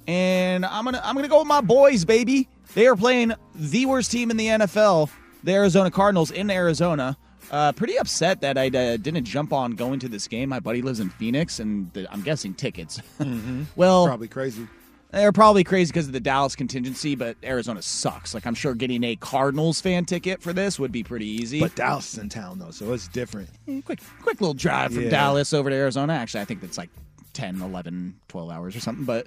[0.06, 2.48] and I'm gonna I'm gonna go with my boys, baby.
[2.74, 5.10] They are playing the worst team in the NFL,
[5.42, 7.16] the Arizona Cardinals in Arizona
[7.50, 10.48] Uh, pretty upset that I uh, didn't jump on going to this game.
[10.48, 13.00] My buddy lives in Phoenix, and the, I'm guessing tickets.
[13.76, 14.66] well, Probably crazy.
[15.14, 18.34] They're probably crazy because of the Dallas contingency, but Arizona sucks.
[18.34, 21.60] Like I'm sure getting a Cardinals fan ticket for this would be pretty easy.
[21.60, 23.48] But Dallas is in town though, so it's different.
[23.84, 25.10] quick, quick little drive from Yeah.
[25.10, 26.12] Dallas over to Arizona.
[26.14, 26.90] Actually, I think that's like
[27.32, 29.04] 10, 11, 12 hours or something.
[29.04, 29.26] But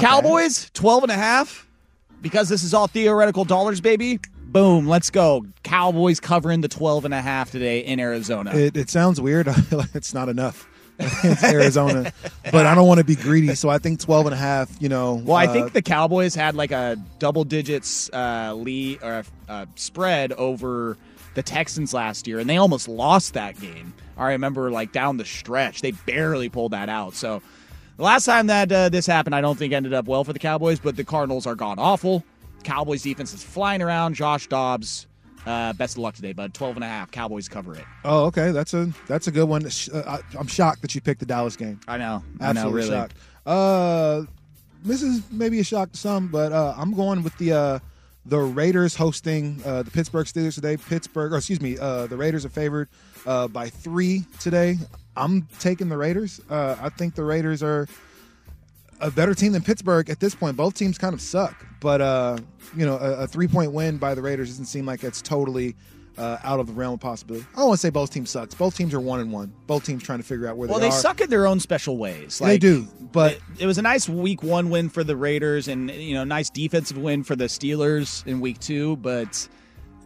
[0.00, 1.66] Cowboys, 12 and a half.
[2.22, 4.20] Because this is all theoretical dollars, baby.
[4.42, 5.46] Boom, let's go.
[5.62, 8.54] Cowboys covering the 12 and a half today in Arizona.
[8.54, 9.48] It, it sounds weird.
[9.94, 10.68] it's not enough.
[11.24, 12.12] it's Arizona,
[12.52, 14.70] but I don't want to be greedy, so I think 12 and a half.
[14.80, 19.02] You know, Well, I uh, think the Cowboys had like a double digits uh, lead
[19.02, 20.96] or uh, spread over
[21.34, 23.94] the Texans last year, and they almost lost that game.
[24.18, 27.14] I remember like down the stretch, they barely pulled that out.
[27.14, 27.40] So
[27.96, 30.38] the last time that uh, this happened, I don't think ended up well for the
[30.38, 32.24] Cowboys, but the Cardinals are gone awful.
[32.62, 34.14] Cowboys defense is flying around.
[34.14, 35.06] Josh Dobbs,
[35.46, 36.54] uh, best of luck today, bud.
[36.54, 37.10] 12 and a half.
[37.10, 37.84] Cowboys cover it.
[38.04, 39.64] Oh, okay, that's a that's a good one.
[39.66, 39.70] Uh,
[40.06, 41.80] I, I'm shocked that you picked the Dallas game.
[41.88, 42.90] I know, I know, Absolutely really.
[42.90, 43.14] shocked.
[43.46, 44.22] Uh,
[44.84, 47.78] this is maybe a shock to some, but uh, I'm going with the uh,
[48.26, 50.76] the Raiders hosting uh, the Pittsburgh Steelers today.
[50.76, 52.88] Pittsburgh, or excuse me, uh, the Raiders are favored
[53.26, 54.76] uh, by three today.
[55.16, 56.40] I'm taking the Raiders.
[56.48, 57.88] Uh, I think the Raiders are
[59.00, 60.56] a better team than Pittsburgh at this point.
[60.56, 62.38] Both teams kind of suck, but uh,
[62.76, 65.76] you know, a, a three point win by the Raiders doesn't seem like it's totally
[66.18, 67.46] uh, out of the realm of possibility.
[67.54, 68.54] I don't want to say both teams sucks.
[68.54, 69.52] Both teams are one and one.
[69.66, 70.98] Both teams trying to figure out where Well, they, they are.
[70.98, 72.38] suck in their own special ways.
[72.38, 75.90] They do, but it, it was a nice week one win for the Raiders, and
[75.90, 78.96] you know, nice defensive win for the Steelers in week two.
[78.96, 79.48] But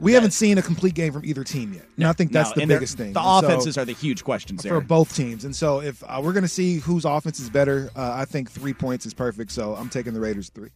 [0.01, 1.87] we haven't seen a complete game from either team yet.
[1.97, 3.13] And I think that's no, the biggest thing.
[3.13, 4.73] The And so- offenses are the huge questions there.
[4.75, 5.45] for both teams.
[5.45, 8.51] And so if uh, we're going to see whose offense is better, uh, I think
[8.51, 9.51] three points is perfect.
[9.53, 10.71] So I'm taking the Raiders three.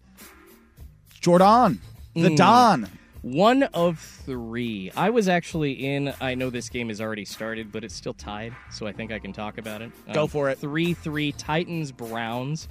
[1.21, 1.81] Jordan,
[2.15, 2.37] the Mm.
[2.37, 2.89] Don.
[3.23, 4.93] One of three.
[4.97, 6.15] I was actually in.
[6.21, 9.19] I know this game has already started, but it's still tied, so I think I
[9.19, 9.91] can talk about it.
[10.07, 10.59] Um, Go for it.
[10.59, 12.69] Three three Titans Browns.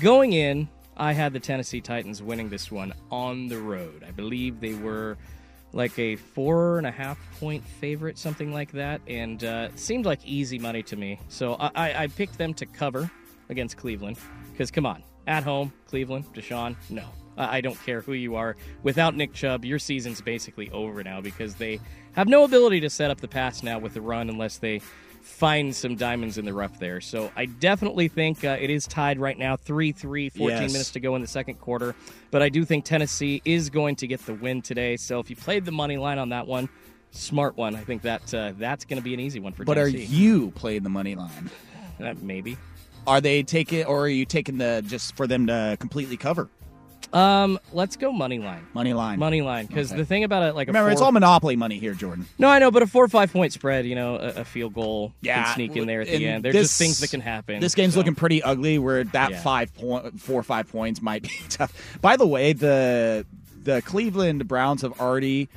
[0.00, 4.04] Going in, I had the Tennessee Titans winning this one on the road.
[4.06, 5.18] I believe they were
[5.72, 10.24] like a four and a half point favorite, something like that, and uh, seemed like
[10.24, 11.20] easy money to me.
[11.28, 13.10] So I, I, picked them to cover
[13.48, 14.18] against Cleveland.
[14.52, 17.04] Because come on, at home, Cleveland, Deshaun, no.
[17.36, 18.56] I don't care who you are.
[18.82, 21.80] Without Nick Chubb, your season's basically over now because they
[22.12, 24.82] have no ability to set up the pass now with the run unless they
[25.20, 27.00] find some diamonds in the rough there.
[27.00, 30.72] So I definitely think uh, it is tied right now 3 3, 14 Yes.
[30.72, 31.94] minutes to go in the second quarter.
[32.30, 34.96] But I do think Tennessee is going to get the win today.
[34.96, 36.68] So if you played the money line on that one,
[37.12, 37.74] smart one.
[37.74, 39.92] I think that uh, that's going to be an easy one for Tennessee.
[39.92, 41.50] But are you playing the money line?
[42.00, 42.56] Uh, maybe.
[43.06, 46.48] Are they taking, or are you taking the just for them to completely cover
[47.12, 48.66] Um, let's go money line.
[48.72, 49.18] money line?
[49.18, 49.98] Money line, because Okay.
[50.00, 52.26] the thing about it, like a Remember, it's all monopoly money here, Jordan.
[52.38, 54.74] No, I know, but a four or five point spread, you know, a, a field
[54.74, 56.44] goal Yeah, can sneak in there at the end.
[56.44, 57.60] There's this- just things that can happen.
[57.60, 58.00] This game's so.
[58.00, 58.78] looking pretty ugly.
[58.78, 59.40] Where that Yeah.
[59.42, 61.72] five point, four or five points might be tough.
[62.00, 63.26] By the way, the
[63.62, 65.48] the Cleveland Browns have already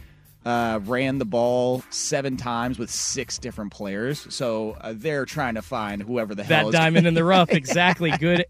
[0.46, 5.62] uh, ran the ball seven times with six different players, so uh, they're trying to
[5.62, 7.50] find whoever the hell that diamond in the rough.
[7.54, 8.12] Exactly.
[8.12, 8.46] Good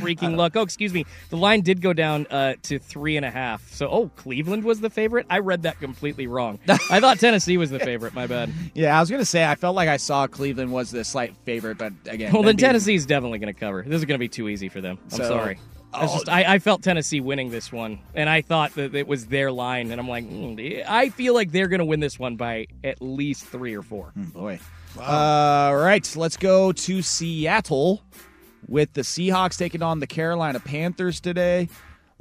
[0.00, 0.56] freaking luck.
[0.56, 1.04] Oh, excuse me.
[1.28, 3.70] The line did go down uh, to three and a half.
[3.70, 5.26] So, oh, Cleveland was the favorite.
[5.28, 6.58] I read that completely wrong.
[6.68, 8.14] I thought Tennessee was the favorite.
[8.14, 8.50] My bad.
[8.74, 11.76] Yeah, I was gonna say I felt like I saw Cleveland was the slight favorite,
[11.76, 13.82] but again, Well, then being- Tennessee's definitely going to cover.
[13.82, 14.98] This is going to be too easy for them.
[15.04, 15.58] I'm So- sorry.
[15.94, 16.14] It's Oh.
[16.18, 19.50] just I, I felt Tennessee winning this one, and I thought that it was their
[19.50, 22.68] line, and I'm like, mm, I feel like they're going to win this one by
[22.84, 24.12] at least three or four.
[24.16, 24.60] Boy.
[25.00, 28.02] All right, let's go to Seattle
[28.68, 31.68] with the Seahawks taking on the Carolina Panthers today.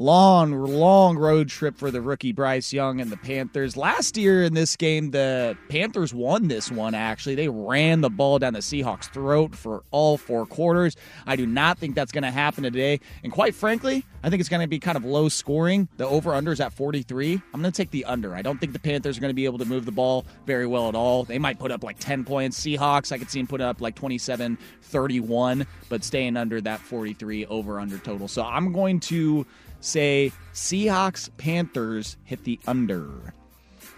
[0.01, 3.75] Long, long road trip for the rookie Bryce Young and the Panthers.
[3.75, 7.35] Last year in this game, the Panthers won this one, actually.
[7.35, 10.95] They ran the ball down the Seahawks' throat for all four quarters.
[11.27, 13.01] I do not think that's going to happen today.
[13.25, 15.89] And quite frankly, I think it's going to be kind of low scoring.
[15.97, 17.33] The over under is at 43.
[17.53, 18.33] I'm going to take the under.
[18.33, 20.65] I don't think the Panthers are going to be able to move the ball very
[20.65, 21.25] well at all.
[21.25, 22.57] They might put up like 10 points.
[22.57, 27.47] Seahawks, I could see them put up like 27 31, but staying under that 43
[27.47, 28.29] over under total.
[28.29, 29.45] So I'm going to
[29.81, 33.33] say Seahawks Panthers hit the under.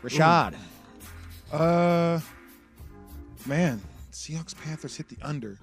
[0.04, 0.56] Rashad.
[1.52, 2.20] Uh,
[3.46, 5.58] man, Seahawks Panthers hit the under.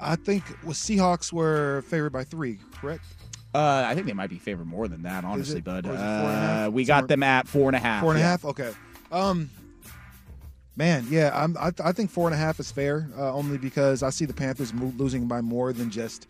[0.00, 3.04] I think was Seahawks were favored by three, correct?
[3.54, 5.86] Uh, I think they might be favored more than that, honestly, bud.
[5.86, 6.68] Or is it four and a half?
[6.68, 8.02] Uh, we got them at four and a half.
[8.02, 8.44] Four and a half.
[8.44, 8.72] Okay.
[9.10, 9.48] Um,
[10.76, 13.08] man, yeah, I'm, I, I think four and a half is fair.
[13.16, 16.26] Uh, only because I see the Panthers mo- losing by more than just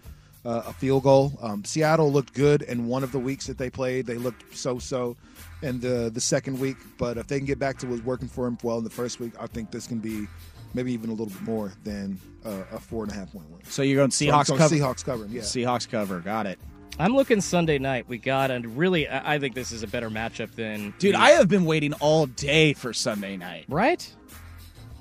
[0.46, 1.36] uh, a field goal.
[1.42, 4.06] Um, Seattle looked good in one of the weeks that they played.
[4.06, 5.16] They looked so-so
[5.62, 8.44] in the the second week, but if they can get back to what working for
[8.44, 10.26] them well in the first week, I think this can be
[10.74, 13.60] maybe even a little bit more than uh, a four and a half point win.
[13.64, 14.74] So you're going So I'm Seahawks going cover.
[14.76, 15.40] Seahawks covering, yeah.
[15.42, 16.20] Seahawks cover.
[16.20, 16.58] Got it.
[16.98, 18.08] I'm looking Sunday night.
[18.08, 20.94] We got, and really, I I think this is a better matchup than.
[20.98, 23.64] Dude, the- I have been waiting all day for Sunday night.
[23.68, 24.10] Right?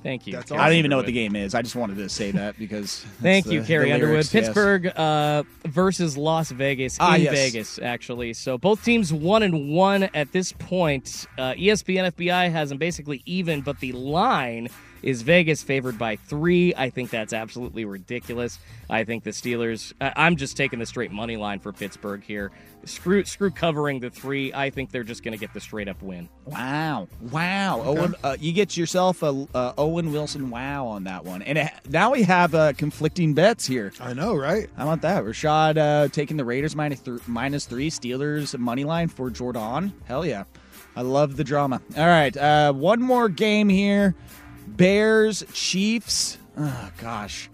[0.05, 0.37] Thank you.
[0.37, 1.55] I don't even know what the game is.
[1.55, 2.99] I just wanted to say that because.
[3.23, 4.11] Thank you, the- Carrie the Underwood.
[4.13, 4.45] lyrics, yes.
[4.45, 7.33] Pittsburgh uh, versus Las Vegas Ah, in yes.
[7.33, 8.33] Vegas, actually.
[8.33, 11.25] So both teams one and one at this point.
[11.39, 14.69] Uh, ESPN FPI has them basically even, but the line
[15.05, 16.73] is Vegas favored by three.
[16.75, 18.59] I think that's absolutely ridiculous.
[18.89, 19.93] I think the Steelers.
[20.01, 22.51] I- I'm just taking the straight money line for Pittsburgh here.
[22.83, 24.51] Screw screw covering the three.
[24.53, 26.27] I think they're just going to get the straight up win.
[26.45, 27.07] Wow!
[27.31, 27.81] Wow!
[27.83, 31.71] Owen, uh, you get yourself a uh, Owen Wilson wow on that one, and it,
[31.89, 33.91] now we have uh, conflicting bets here.
[33.99, 34.69] I know, right?
[34.77, 35.23] How about that?
[35.23, 39.93] Rashad uh, taking the Raiders minus th- minus three, Steelers money line for Jordan.
[40.05, 40.43] Hell yeah!
[40.95, 41.81] I love the drama.
[41.97, 44.13] All right, uh, one more game here:
[44.67, 46.37] Bears Chiefs.
[46.57, 47.49] Oh gosh,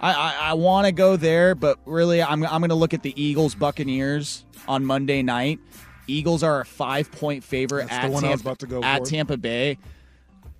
[0.00, 3.02] I I, I want to go there, but really, I'm I'm going to look at
[3.02, 5.58] the Eagles Buccaneers on Monday night.
[6.06, 8.82] Eagles are a five point favorite That's at one I was Tampa, about to go
[8.82, 9.06] at for.
[9.06, 9.78] Tampa Bay.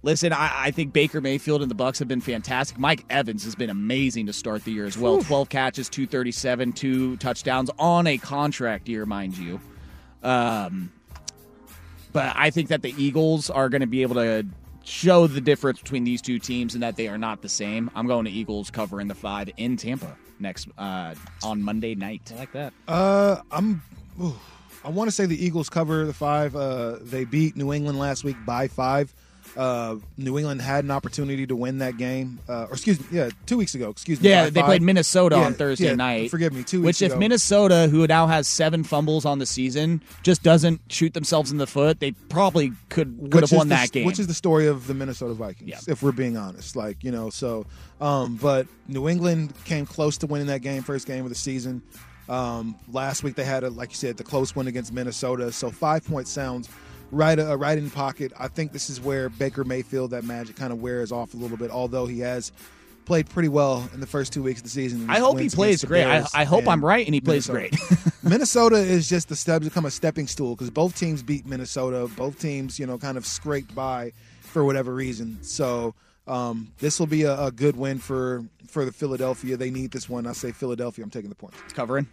[0.05, 2.77] Listen, I, I think Baker Mayfield and the Bucks have been fantastic.
[2.77, 5.23] Mike Evans has been amazing to start the year as well.
[5.23, 9.61] Twelve catches, two thirty seven, two touchdowns on a contract year, mind you.
[10.23, 10.93] Um,
[12.13, 14.45] but I think that the Eagles are going to be able to
[14.85, 17.91] show the difference between these two teams and that they are not the same.
[17.95, 22.33] I'm going to Eagles covering the five in Tampa next uh, on Monday night.
[22.35, 22.73] I like that.
[22.89, 23.83] Uh, I'm.
[24.21, 24.35] ooh,
[24.85, 26.57] I want to say the Eagles cover the five.
[26.57, 29.15] Uh, they beat New England last week by five.
[29.57, 32.39] Uh, New England had an opportunity to win that game.
[32.49, 33.91] Uh, or excuse me, yeah, two weeks ago.
[33.91, 34.29] Excuse me.
[34.31, 34.67] Yeah, they five.
[34.67, 36.31] played Minnesota Yeah, on Thursday yeah, night.
[36.31, 37.19] Forgive me, two weeks Which, if.
[37.19, 41.67] Minnesota, who now has seven fumbles on the season, just doesn't shoot themselves in the
[41.67, 44.07] foot, they probably could could Which have won the- that game.
[44.07, 45.79] Which is the story of the Minnesota Vikings, Yeah.
[45.93, 46.75] if we're being honest.
[46.75, 47.67] Like, you know, so,
[48.01, 51.83] um, but New England came close to winning that game, first game of the season.
[52.29, 55.53] Um, last week they had, a, like you said, the close win against Minnesota.
[55.53, 56.69] So five points sounds
[57.13, 58.33] right, uh, right in pocket.
[58.39, 61.57] I think this is where Baker Mayfield, that magic kind of wears off a little
[61.57, 62.51] bit, although he has
[63.05, 65.09] played pretty well in the first two weeks of the season.
[65.09, 66.05] I hope he plays great.
[66.05, 67.77] I, I hope I'm right and he plays Minnesota.
[67.95, 68.13] great.
[68.23, 72.09] Minnesota is just the step become a stepping stool because both teams beat Minnesota.
[72.17, 75.39] Both teams, you know, kind of scraped by for whatever reason.
[75.43, 75.95] So
[76.27, 79.57] um, this will be a, a good win for for the Philadelphia.
[79.57, 80.27] They need this one.
[80.27, 81.05] I say Philadelphia.
[81.05, 81.59] I'm taking the points.
[81.75, 82.07] Covering.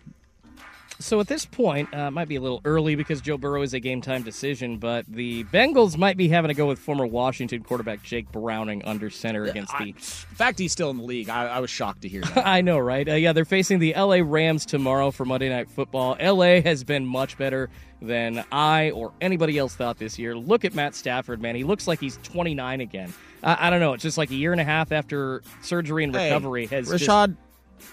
[1.01, 3.79] So at this point, uh, might be a little early because Joe Burrow is a
[3.79, 8.03] game time decision, but the Bengals might be having to go with former Washington quarterback
[8.03, 9.85] Jake Browning under center against the.
[9.85, 11.29] In fact, he's still in the league.
[11.29, 12.45] I, I was shocked to hear that.
[12.45, 13.07] I know, right?
[13.07, 16.17] Uh, yeah, they're facing the LA Rams tomorrow for Monday Night Football.
[16.21, 17.69] LA has been much better
[18.01, 20.35] than I or anybody else thought this year.
[20.35, 21.55] Look at Matt Stafford, man.
[21.55, 23.13] He looks like he's 29 again.
[23.41, 23.93] I, I don't know.
[23.93, 27.05] It's just like a year and a half after surgery and Hey, recovery has just-
[27.05, 27.37] Rashad,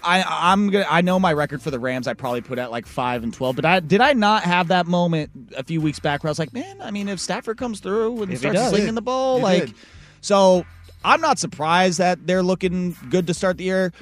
[0.03, 2.07] I I'm gonna I know my record for the Rams.
[2.07, 3.55] I probably put at like five and twelve.
[3.55, 6.39] But I did I not have that moment a few weeks back where I was
[6.39, 8.69] like, man, I mean, if Stafford comes through and If starts does.
[8.71, 9.75] slinging the ball, like, did.
[10.21, 10.65] so
[11.05, 13.93] I'm not surprised that they're looking good to start the year.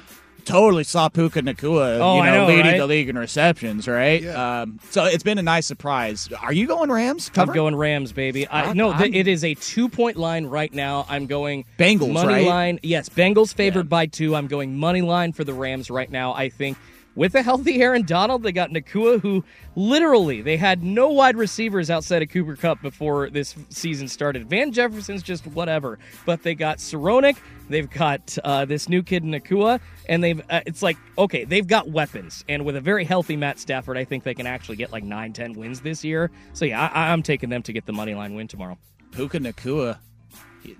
[0.46, 2.78] Totally saw Puka Nacua, Oh, you know, know, leading right?
[2.78, 4.22] the league in receptions, right?
[4.22, 4.60] Yeah.
[4.62, 6.28] Um, so it's been a nice surprise.
[6.40, 7.30] Are you going Rams?
[7.36, 8.46] I'm going Rams, baby.
[8.46, 11.04] I, I'm- no, th- it is a two point line right now.
[11.08, 12.46] I'm going Bengals, money right?
[12.46, 12.80] line.
[12.82, 14.34] Yes, Bengals favored by two.
[14.36, 16.32] I'm going money line for the Rams right now.
[16.32, 16.78] I think
[17.16, 19.42] with a healthy Aaron Donald, they got Nacua, who
[19.74, 24.48] literally they had no wide receivers outside of Cooper Kupp before this season started.
[24.48, 27.36] Van Jefferson's just whatever, but they got Skowronek.
[27.68, 31.88] They've got uh, this new kid Nacua, and they've uh, it's like okay, they've got
[31.90, 35.02] weapons, and with a very healthy Matt Stafford, I think they can actually get like
[35.02, 36.30] nine, ten wins this year.
[36.52, 38.78] So yeah, I, I'm taking them to get the money line win tomorrow.
[39.10, 39.98] Puka Nacua.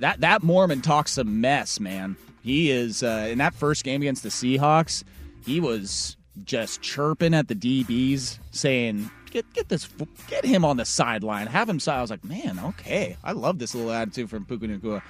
[0.01, 2.16] That that Mormon talks some mess, man.
[2.43, 5.03] He is uh, in that first game against the Seahawks.
[5.45, 9.89] He was just chirping at the DBs, saying, "Get get this,
[10.28, 11.99] get him on the sideline, have him." Side.
[11.99, 15.03] I was like, "Man, okay, I love this little attitude from Puka Nacua."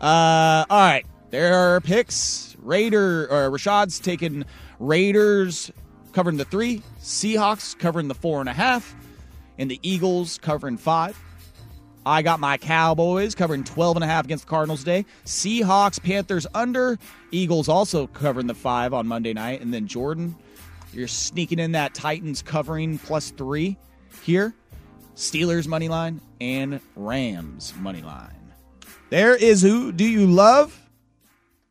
[0.00, 2.56] Uh, all right, there are picks.
[2.62, 4.44] Raider or Rashad's taking
[4.78, 5.70] Raiders
[6.12, 8.94] covering the three, Seahawks covering the four and a half,
[9.58, 11.18] and the Eagles covering five.
[12.04, 15.04] I got my Cowboys covering 12 and a half against the Cardinals today.
[15.26, 16.98] Seahawks, Panthers under.
[17.30, 19.60] Eagles also covering the five on Monday night.
[19.60, 20.34] And then Jordan,
[20.92, 23.76] you're sneaking in that Titans covering plus three
[24.22, 24.54] here.
[25.16, 28.34] Steelers money line and Rams money line.
[29.10, 30.78] There is who do you love?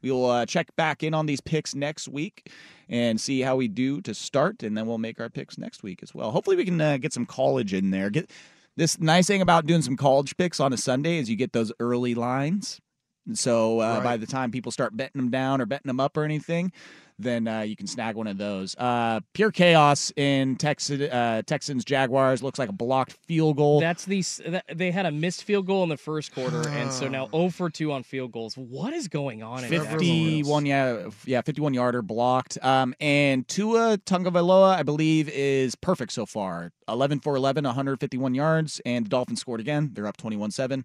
[0.01, 2.49] We will uh, check back in on these picks next week
[2.87, 6.01] and see how we do to start, and then we'll make our picks next week
[6.01, 6.31] as well.
[6.31, 8.09] Hopefully, we can uh, get some college in there.
[8.09, 8.29] Get
[8.77, 11.71] this nice thing about doing some college picks on a Sunday is you get those
[11.79, 12.79] early lines.
[13.27, 14.03] And So uh, Right.
[14.03, 16.71] by the time people start betting them down or betting them up or anything,
[17.19, 18.75] then uh, you can snag one of those.
[18.77, 23.79] Uh, pure chaos in Texas, uh, Texans Jaguars looks like a blocked field goal.
[23.79, 27.07] That's the that, they had a missed field goal in the first quarter, and so
[27.07, 28.55] now 0 for 2 on field goals.
[28.55, 29.59] What is going on?
[29.61, 36.25] 51 yeah yeah 51 yarder blocked um and Tua Tagovailoa I believe is perfect so
[36.25, 40.83] far 11 for 11 151 yards and the Dolphins scored again they're up 21-7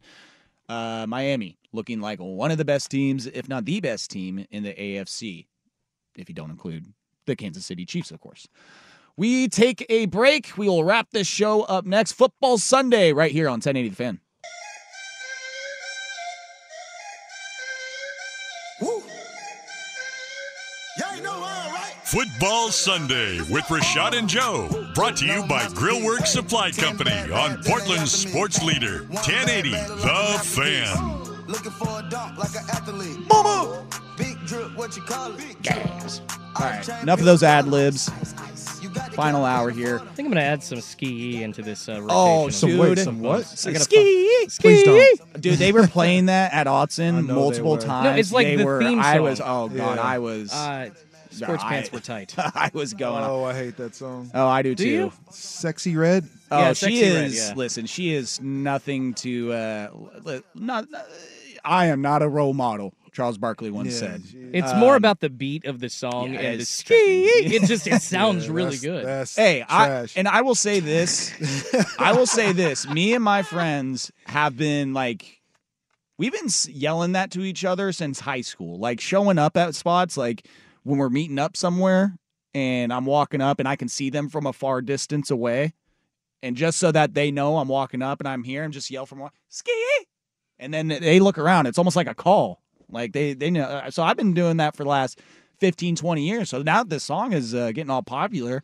[0.69, 4.63] uh Miami looking like one of the best teams if not the best team in
[4.63, 5.47] the AFC
[6.17, 6.87] if you don't include
[7.27, 8.47] the Kansas City Chiefs of course
[9.17, 13.49] we take a break we will wrap this show up next football Sunday right here
[13.49, 14.21] on 1080 the fan
[22.15, 24.69] Football Sunday with Rashad and Joe.
[24.95, 31.25] Brought to you by Grillworks Supply Company on Portland's sports leader, 1080 The Fan.
[31.49, 33.19] Looking for a dunk like an athlete.
[33.29, 33.85] Mama!
[34.45, 35.63] Big drip, what you call it?
[35.63, 36.21] Gas.
[36.57, 38.11] All right, enough of those ad libs.
[39.13, 39.97] Final hour here.
[39.97, 42.09] I think I'm going to add some ski into this uh, rotation.
[42.11, 42.79] Oh, as dude.
[42.79, 43.41] wait, some what?
[43.67, 45.41] I gotta ski, fi- Please don't.
[45.41, 47.91] Dude, they were playing that at I Autzen know multiple they were.
[47.91, 48.05] times.
[48.05, 49.23] No, it's like they the were, theme I song.
[49.23, 49.41] was.
[49.41, 50.03] Oh god, Yeah.
[50.03, 50.53] I was.
[50.53, 50.91] Uh,
[51.31, 52.35] sports I- pants were tight.
[52.39, 53.25] I was going.
[53.25, 54.31] Oh, Oh, I hate that song.
[54.35, 54.91] Oh, I do, Do too.
[54.91, 55.13] you?
[55.31, 56.29] Sexyy Red.
[56.51, 57.49] Oh, Yeah, she Sexyy Red, is.
[57.49, 57.55] yeah.
[57.57, 59.53] Listen, she is nothing to.
[59.53, 59.89] Uh,
[60.25, 60.87] li- not.
[61.65, 62.93] I am not a role model.
[63.15, 64.23] Charles Barkley once Yeah, said.
[64.31, 67.25] she- It's more Um, about the beat of the song yeah, and the ski.
[67.25, 69.07] It just it sounds Yeah, really that's- good.
[69.07, 71.33] That's Hey, I, and I will say this.
[71.99, 72.87] I will say this.
[72.89, 75.41] Me and my friends have been like,
[76.19, 78.79] we've been yelling that to each other since high school.
[78.79, 80.47] Like showing up at spots, like
[80.83, 82.17] when we're meeting up somewhere,
[82.53, 85.73] and I'm walking up, and I can see them from a far distance away,
[86.43, 89.07] and just so that they know I'm walking up and I'm here, I'm just yell
[89.07, 89.73] from ski,
[90.59, 91.67] and then they look around.
[91.67, 92.61] It's almost like a call.
[92.95, 93.65] Like they they know.
[93.65, 95.21] uh, So I've been doing that for the last
[95.61, 96.49] 15, 20 years.
[96.49, 98.63] So now that this song is uh, getting all popular.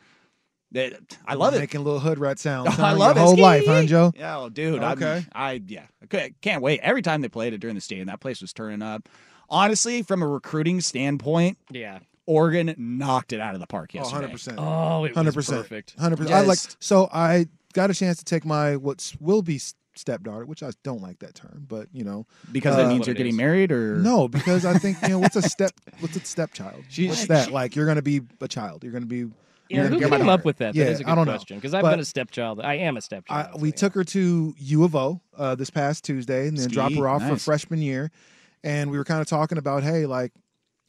[0.72, 0.92] That
[1.26, 1.58] I love it.
[1.58, 2.76] Making little hood rat sounds.
[2.78, 3.26] Oh, I love Your it.
[3.26, 3.42] whole Ski.
[3.42, 4.12] life, huh, Joe?
[4.16, 4.80] Yeah, oh, dude.
[4.84, 5.26] I'm- Okay.
[5.32, 6.78] I yeah, I cou- can't wait.
[6.80, 9.08] Every time they played it during the stadium, that place was turning up.
[9.48, 11.98] Honestly, from a recruiting standpoint, Yeah.
[12.26, 14.32] Oregon knocked it out of the park Oh, yesterday.
[14.32, 14.54] 100%.
[14.58, 15.96] Oh, it Hundred was percent, perfect.
[15.98, 16.36] hundred percent.
[16.36, 20.44] I like so I got a chance to take my what will be s- stepdaughter,
[20.46, 23.32] which I don't like that term, but you know, because Uh, that means you're getting
[23.32, 23.36] is.
[23.38, 26.84] married, or no, because I think you know what's a step, what's a stepchild?
[26.88, 27.50] She- what's she- that?
[27.52, 28.82] Like you're gonna be a child.
[28.82, 29.26] You're gonna be.
[29.68, 30.74] Yeah, you're who gonna be came up with that?
[30.74, 31.32] Yeah, that is a good I don't know.
[31.34, 32.60] question because I've But been a stepchild.
[32.60, 33.54] I am a stepchild.
[33.54, 36.74] I, we took her to U of O uh, this past Tuesday, and then Ski,
[36.74, 38.10] drop her off for freshman year.
[38.64, 40.32] And we were kind of talking about, hey, like,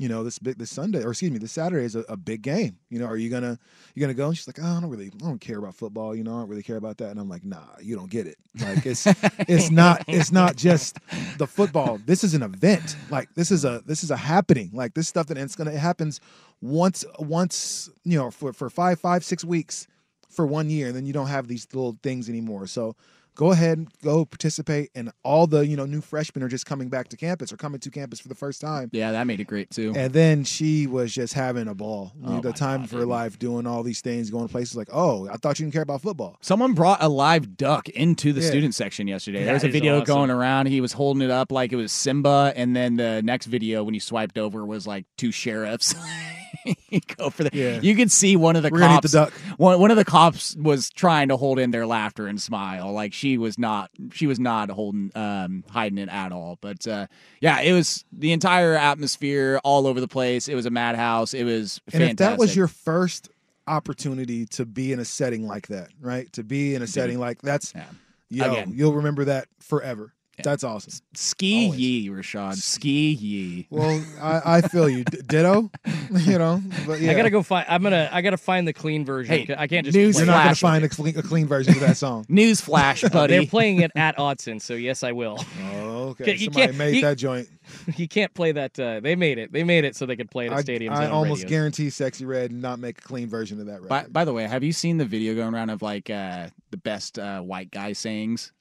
[0.02, 2.42] you know, this big this Sunday, or excuse me, this Saturday is a, a big
[2.42, 2.76] game.
[2.90, 3.60] You know, are you gonna
[3.94, 4.30] you gonna go?
[4.30, 6.16] And she's like, oh, I don't really, I don't care about football.
[6.16, 7.12] You know, I don't really care about that.
[7.12, 8.38] And I'm like, Nah, you don't get it.
[8.60, 9.06] Like, it's
[9.48, 10.98] it's not it's not just
[11.38, 12.00] the football.
[12.04, 12.96] This is an event.
[13.12, 14.72] Like, this is a this is a happening.
[14.74, 16.20] Like this stuff that it's gonna it happens
[16.62, 19.86] once once you know for for five five six weeks
[20.32, 22.66] for one year, and then you don't have these little things anymore.
[22.66, 22.96] So
[23.36, 24.90] go ahead and go participate.
[24.96, 27.80] And all the you know new freshmen are just coming back to campus or coming
[27.82, 28.90] to campus for the first time.
[28.92, 29.94] yeah, that made it great too.
[29.96, 32.12] And then she was just having a ball.
[32.26, 33.08] Oh the time God, of her dude.
[33.08, 35.84] life, doing all these things, going to places like, oh, I thought you didn't care
[35.84, 36.38] about football.
[36.42, 38.48] Someone brought a live duck into the Yeah.
[38.48, 39.40] student section yesterday.
[39.40, 40.06] That there was a video awesome.
[40.06, 40.68] going around.
[40.68, 43.94] He was holding it up like it was Simba, and then the next video when
[43.94, 45.94] he swiped over was like two sheriffs.
[47.18, 47.50] go for the.
[47.54, 47.80] Yeah.
[47.82, 49.12] You could see one of the We're cops.
[49.12, 49.34] the duck.
[49.58, 52.92] One one of the cops was trying to hold in their laughter and smile.
[52.92, 53.92] Like she was not.
[54.14, 56.58] She was not holding, um, hiding it at all.
[56.60, 57.06] But uh,
[57.40, 60.48] yeah, it was the entire atmosphere all over the place.
[60.48, 61.36] It was a madhouse.
[61.36, 63.30] It was And if that was your first
[63.68, 66.32] opportunity to be in a setting like that, right?
[66.34, 67.86] To be in a setting like that's, Yeah.
[68.30, 68.74] yo, Again.
[68.76, 70.14] you'll remember that forever.
[70.46, 70.52] Yeah.
[70.52, 70.94] That's awesome.
[71.14, 71.80] ski Always.
[71.80, 72.56] ye, Rashad.
[72.56, 73.68] Ski ye.
[73.70, 75.04] Well, I, I feel you.
[75.04, 75.70] D- ditto,
[76.12, 76.62] you know.
[76.86, 77.66] But yeah, I gotta go find.
[77.70, 78.10] I'm gonna.
[78.12, 79.34] I gotta find the clean version.
[79.48, 79.96] Hey, I can't just.
[79.98, 80.28] news You're it.
[80.28, 80.60] not going to Flash.
[80.62, 82.26] find a clean, a clean version of that song.
[82.30, 83.38] News flash, buddy.
[83.38, 85.38] They're playing it at Autzen, so yes, I will.
[85.64, 86.24] Oh, okay.
[86.24, 87.48] Okay, you Somebody can't- made you- that joint.
[87.96, 88.78] you can't play that.
[88.80, 89.52] Uh, they made it.
[89.52, 90.92] They made it so they could play it at I, stadiums.
[90.92, 91.50] I and on almost radios.
[91.50, 93.90] guarantee Sexyy Red not make a clean version of that record.
[93.90, 96.78] By, by the way, have you seen the video going around of like uh, the
[96.78, 98.52] best uh, white guy sayings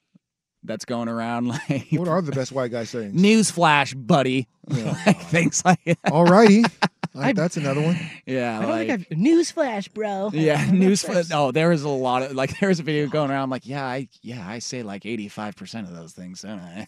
[0.64, 1.48] that's going around?
[1.68, 3.14] Like, what are the best white guy sayings?
[3.14, 4.46] news flash, buddy?
[4.68, 6.02] like, things like that.
[6.04, 6.70] Alrighty,
[7.14, 7.98] Like, that's another one.
[8.26, 10.30] Yeah, I don't like, think I've newsflash, bro.
[10.32, 11.02] yeah, news.
[11.02, 11.28] flash.
[11.28, 13.42] No, there was a lot of like there was a video going around.
[13.42, 16.86] I'm like, yeah, I yeah, I say like 85 percent of those things, don't I?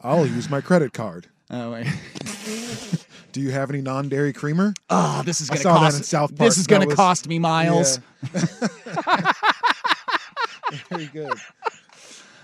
[0.00, 1.28] I'll use my credit card.
[1.50, 1.86] Oh, wait.
[3.32, 4.74] Do you have any non-dairy creamer?
[4.90, 5.96] oh, this is I gonna saw that cost.
[5.98, 6.48] in South Park.
[6.48, 8.00] This is gonna was- cost me miles.
[10.90, 11.32] Very good.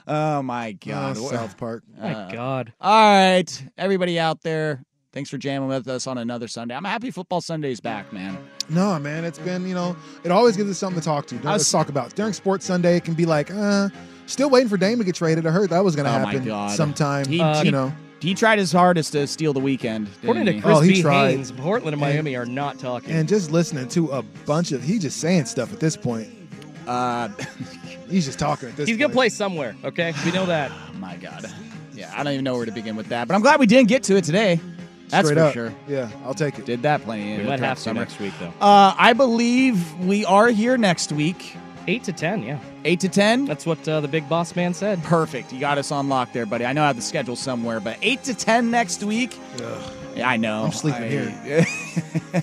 [0.08, 1.16] Oh my Oh, god.
[1.16, 1.84] South Park.
[1.98, 2.72] My Uh, God.
[2.80, 4.82] All right, everybody out there.
[5.12, 6.74] Thanks for jamming with us on another Sunday.
[6.74, 8.36] I'm happy football Sunday's back, man.
[8.68, 11.34] No, man, it's been, you know, it always gives us something to talk to.
[11.36, 12.14] I was- Let's talk about.
[12.14, 13.88] During Sports Sunday, it can be like, uh,
[14.26, 15.46] still waiting for Dame to get traded.
[15.46, 16.70] I heard that was going to Oh, my happen God.
[16.76, 17.92] sometime, He- Uh, you know.
[18.20, 20.06] He tried his hardest to steal the weekend.
[20.06, 20.60] didn't According to he?
[20.60, 21.02] Chris Oh, he B.
[21.02, 21.30] tried.
[21.30, 23.12] Haynes, Portland and Miami are not talking.
[23.12, 26.28] And just listening to a bunch of, he just saying stuff at this point.
[26.88, 27.28] Uh,
[28.08, 29.00] He's just talking at this He's point.
[29.02, 29.76] gonna play somewhere.
[29.84, 30.70] Okay, we know that.
[30.90, 31.46] oh my god.
[31.94, 33.88] Yeah, I don't even know where to begin with that, but I'm glad we didn't
[33.88, 34.60] get to it today.
[35.08, 35.52] That's Straight for up.
[35.54, 35.74] sure.
[35.88, 36.64] Yeah, I'll take it.
[36.66, 37.38] Did that plenty.
[37.38, 38.52] We might have to next week though.
[38.60, 41.56] Uh, I believe we are here next week.
[41.86, 42.58] Eight to ten, yeah.
[42.84, 43.46] Eight to ten.
[43.46, 45.02] That's what uh, the big boss man said.
[45.04, 45.52] Perfect.
[45.52, 46.66] You got us on lock there, buddy.
[46.66, 49.38] I know I have the schedule somewhere, but eight to ten next week.
[50.14, 50.64] Yeah, I know.
[50.64, 51.66] I'm sleeping I- here.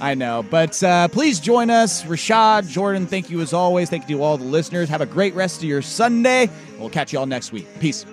[0.00, 0.44] I know.
[0.48, 2.02] But uh, please join us.
[2.04, 3.90] Rashad, Jordan, thank you as always.
[3.90, 4.88] Thank you to all the listeners.
[4.88, 6.50] Have a great rest of your Sunday.
[6.78, 7.66] We'll catch you all next week.
[7.80, 8.04] Peace.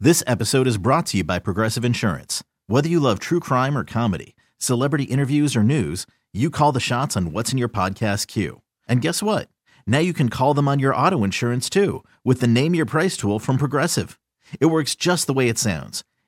[0.00, 2.44] This episode is brought to you by Progressive Insurance.
[2.66, 7.16] Whether you love true crime or comedy, celebrity interviews or news, you call the shots
[7.16, 8.60] on what's in your podcast queue.
[8.86, 9.48] And guess what?
[9.86, 13.16] Now you can call them on your auto insurance too with the Name Your Price
[13.16, 14.18] tool from Progressive.
[14.60, 16.04] It works just the way it sounds.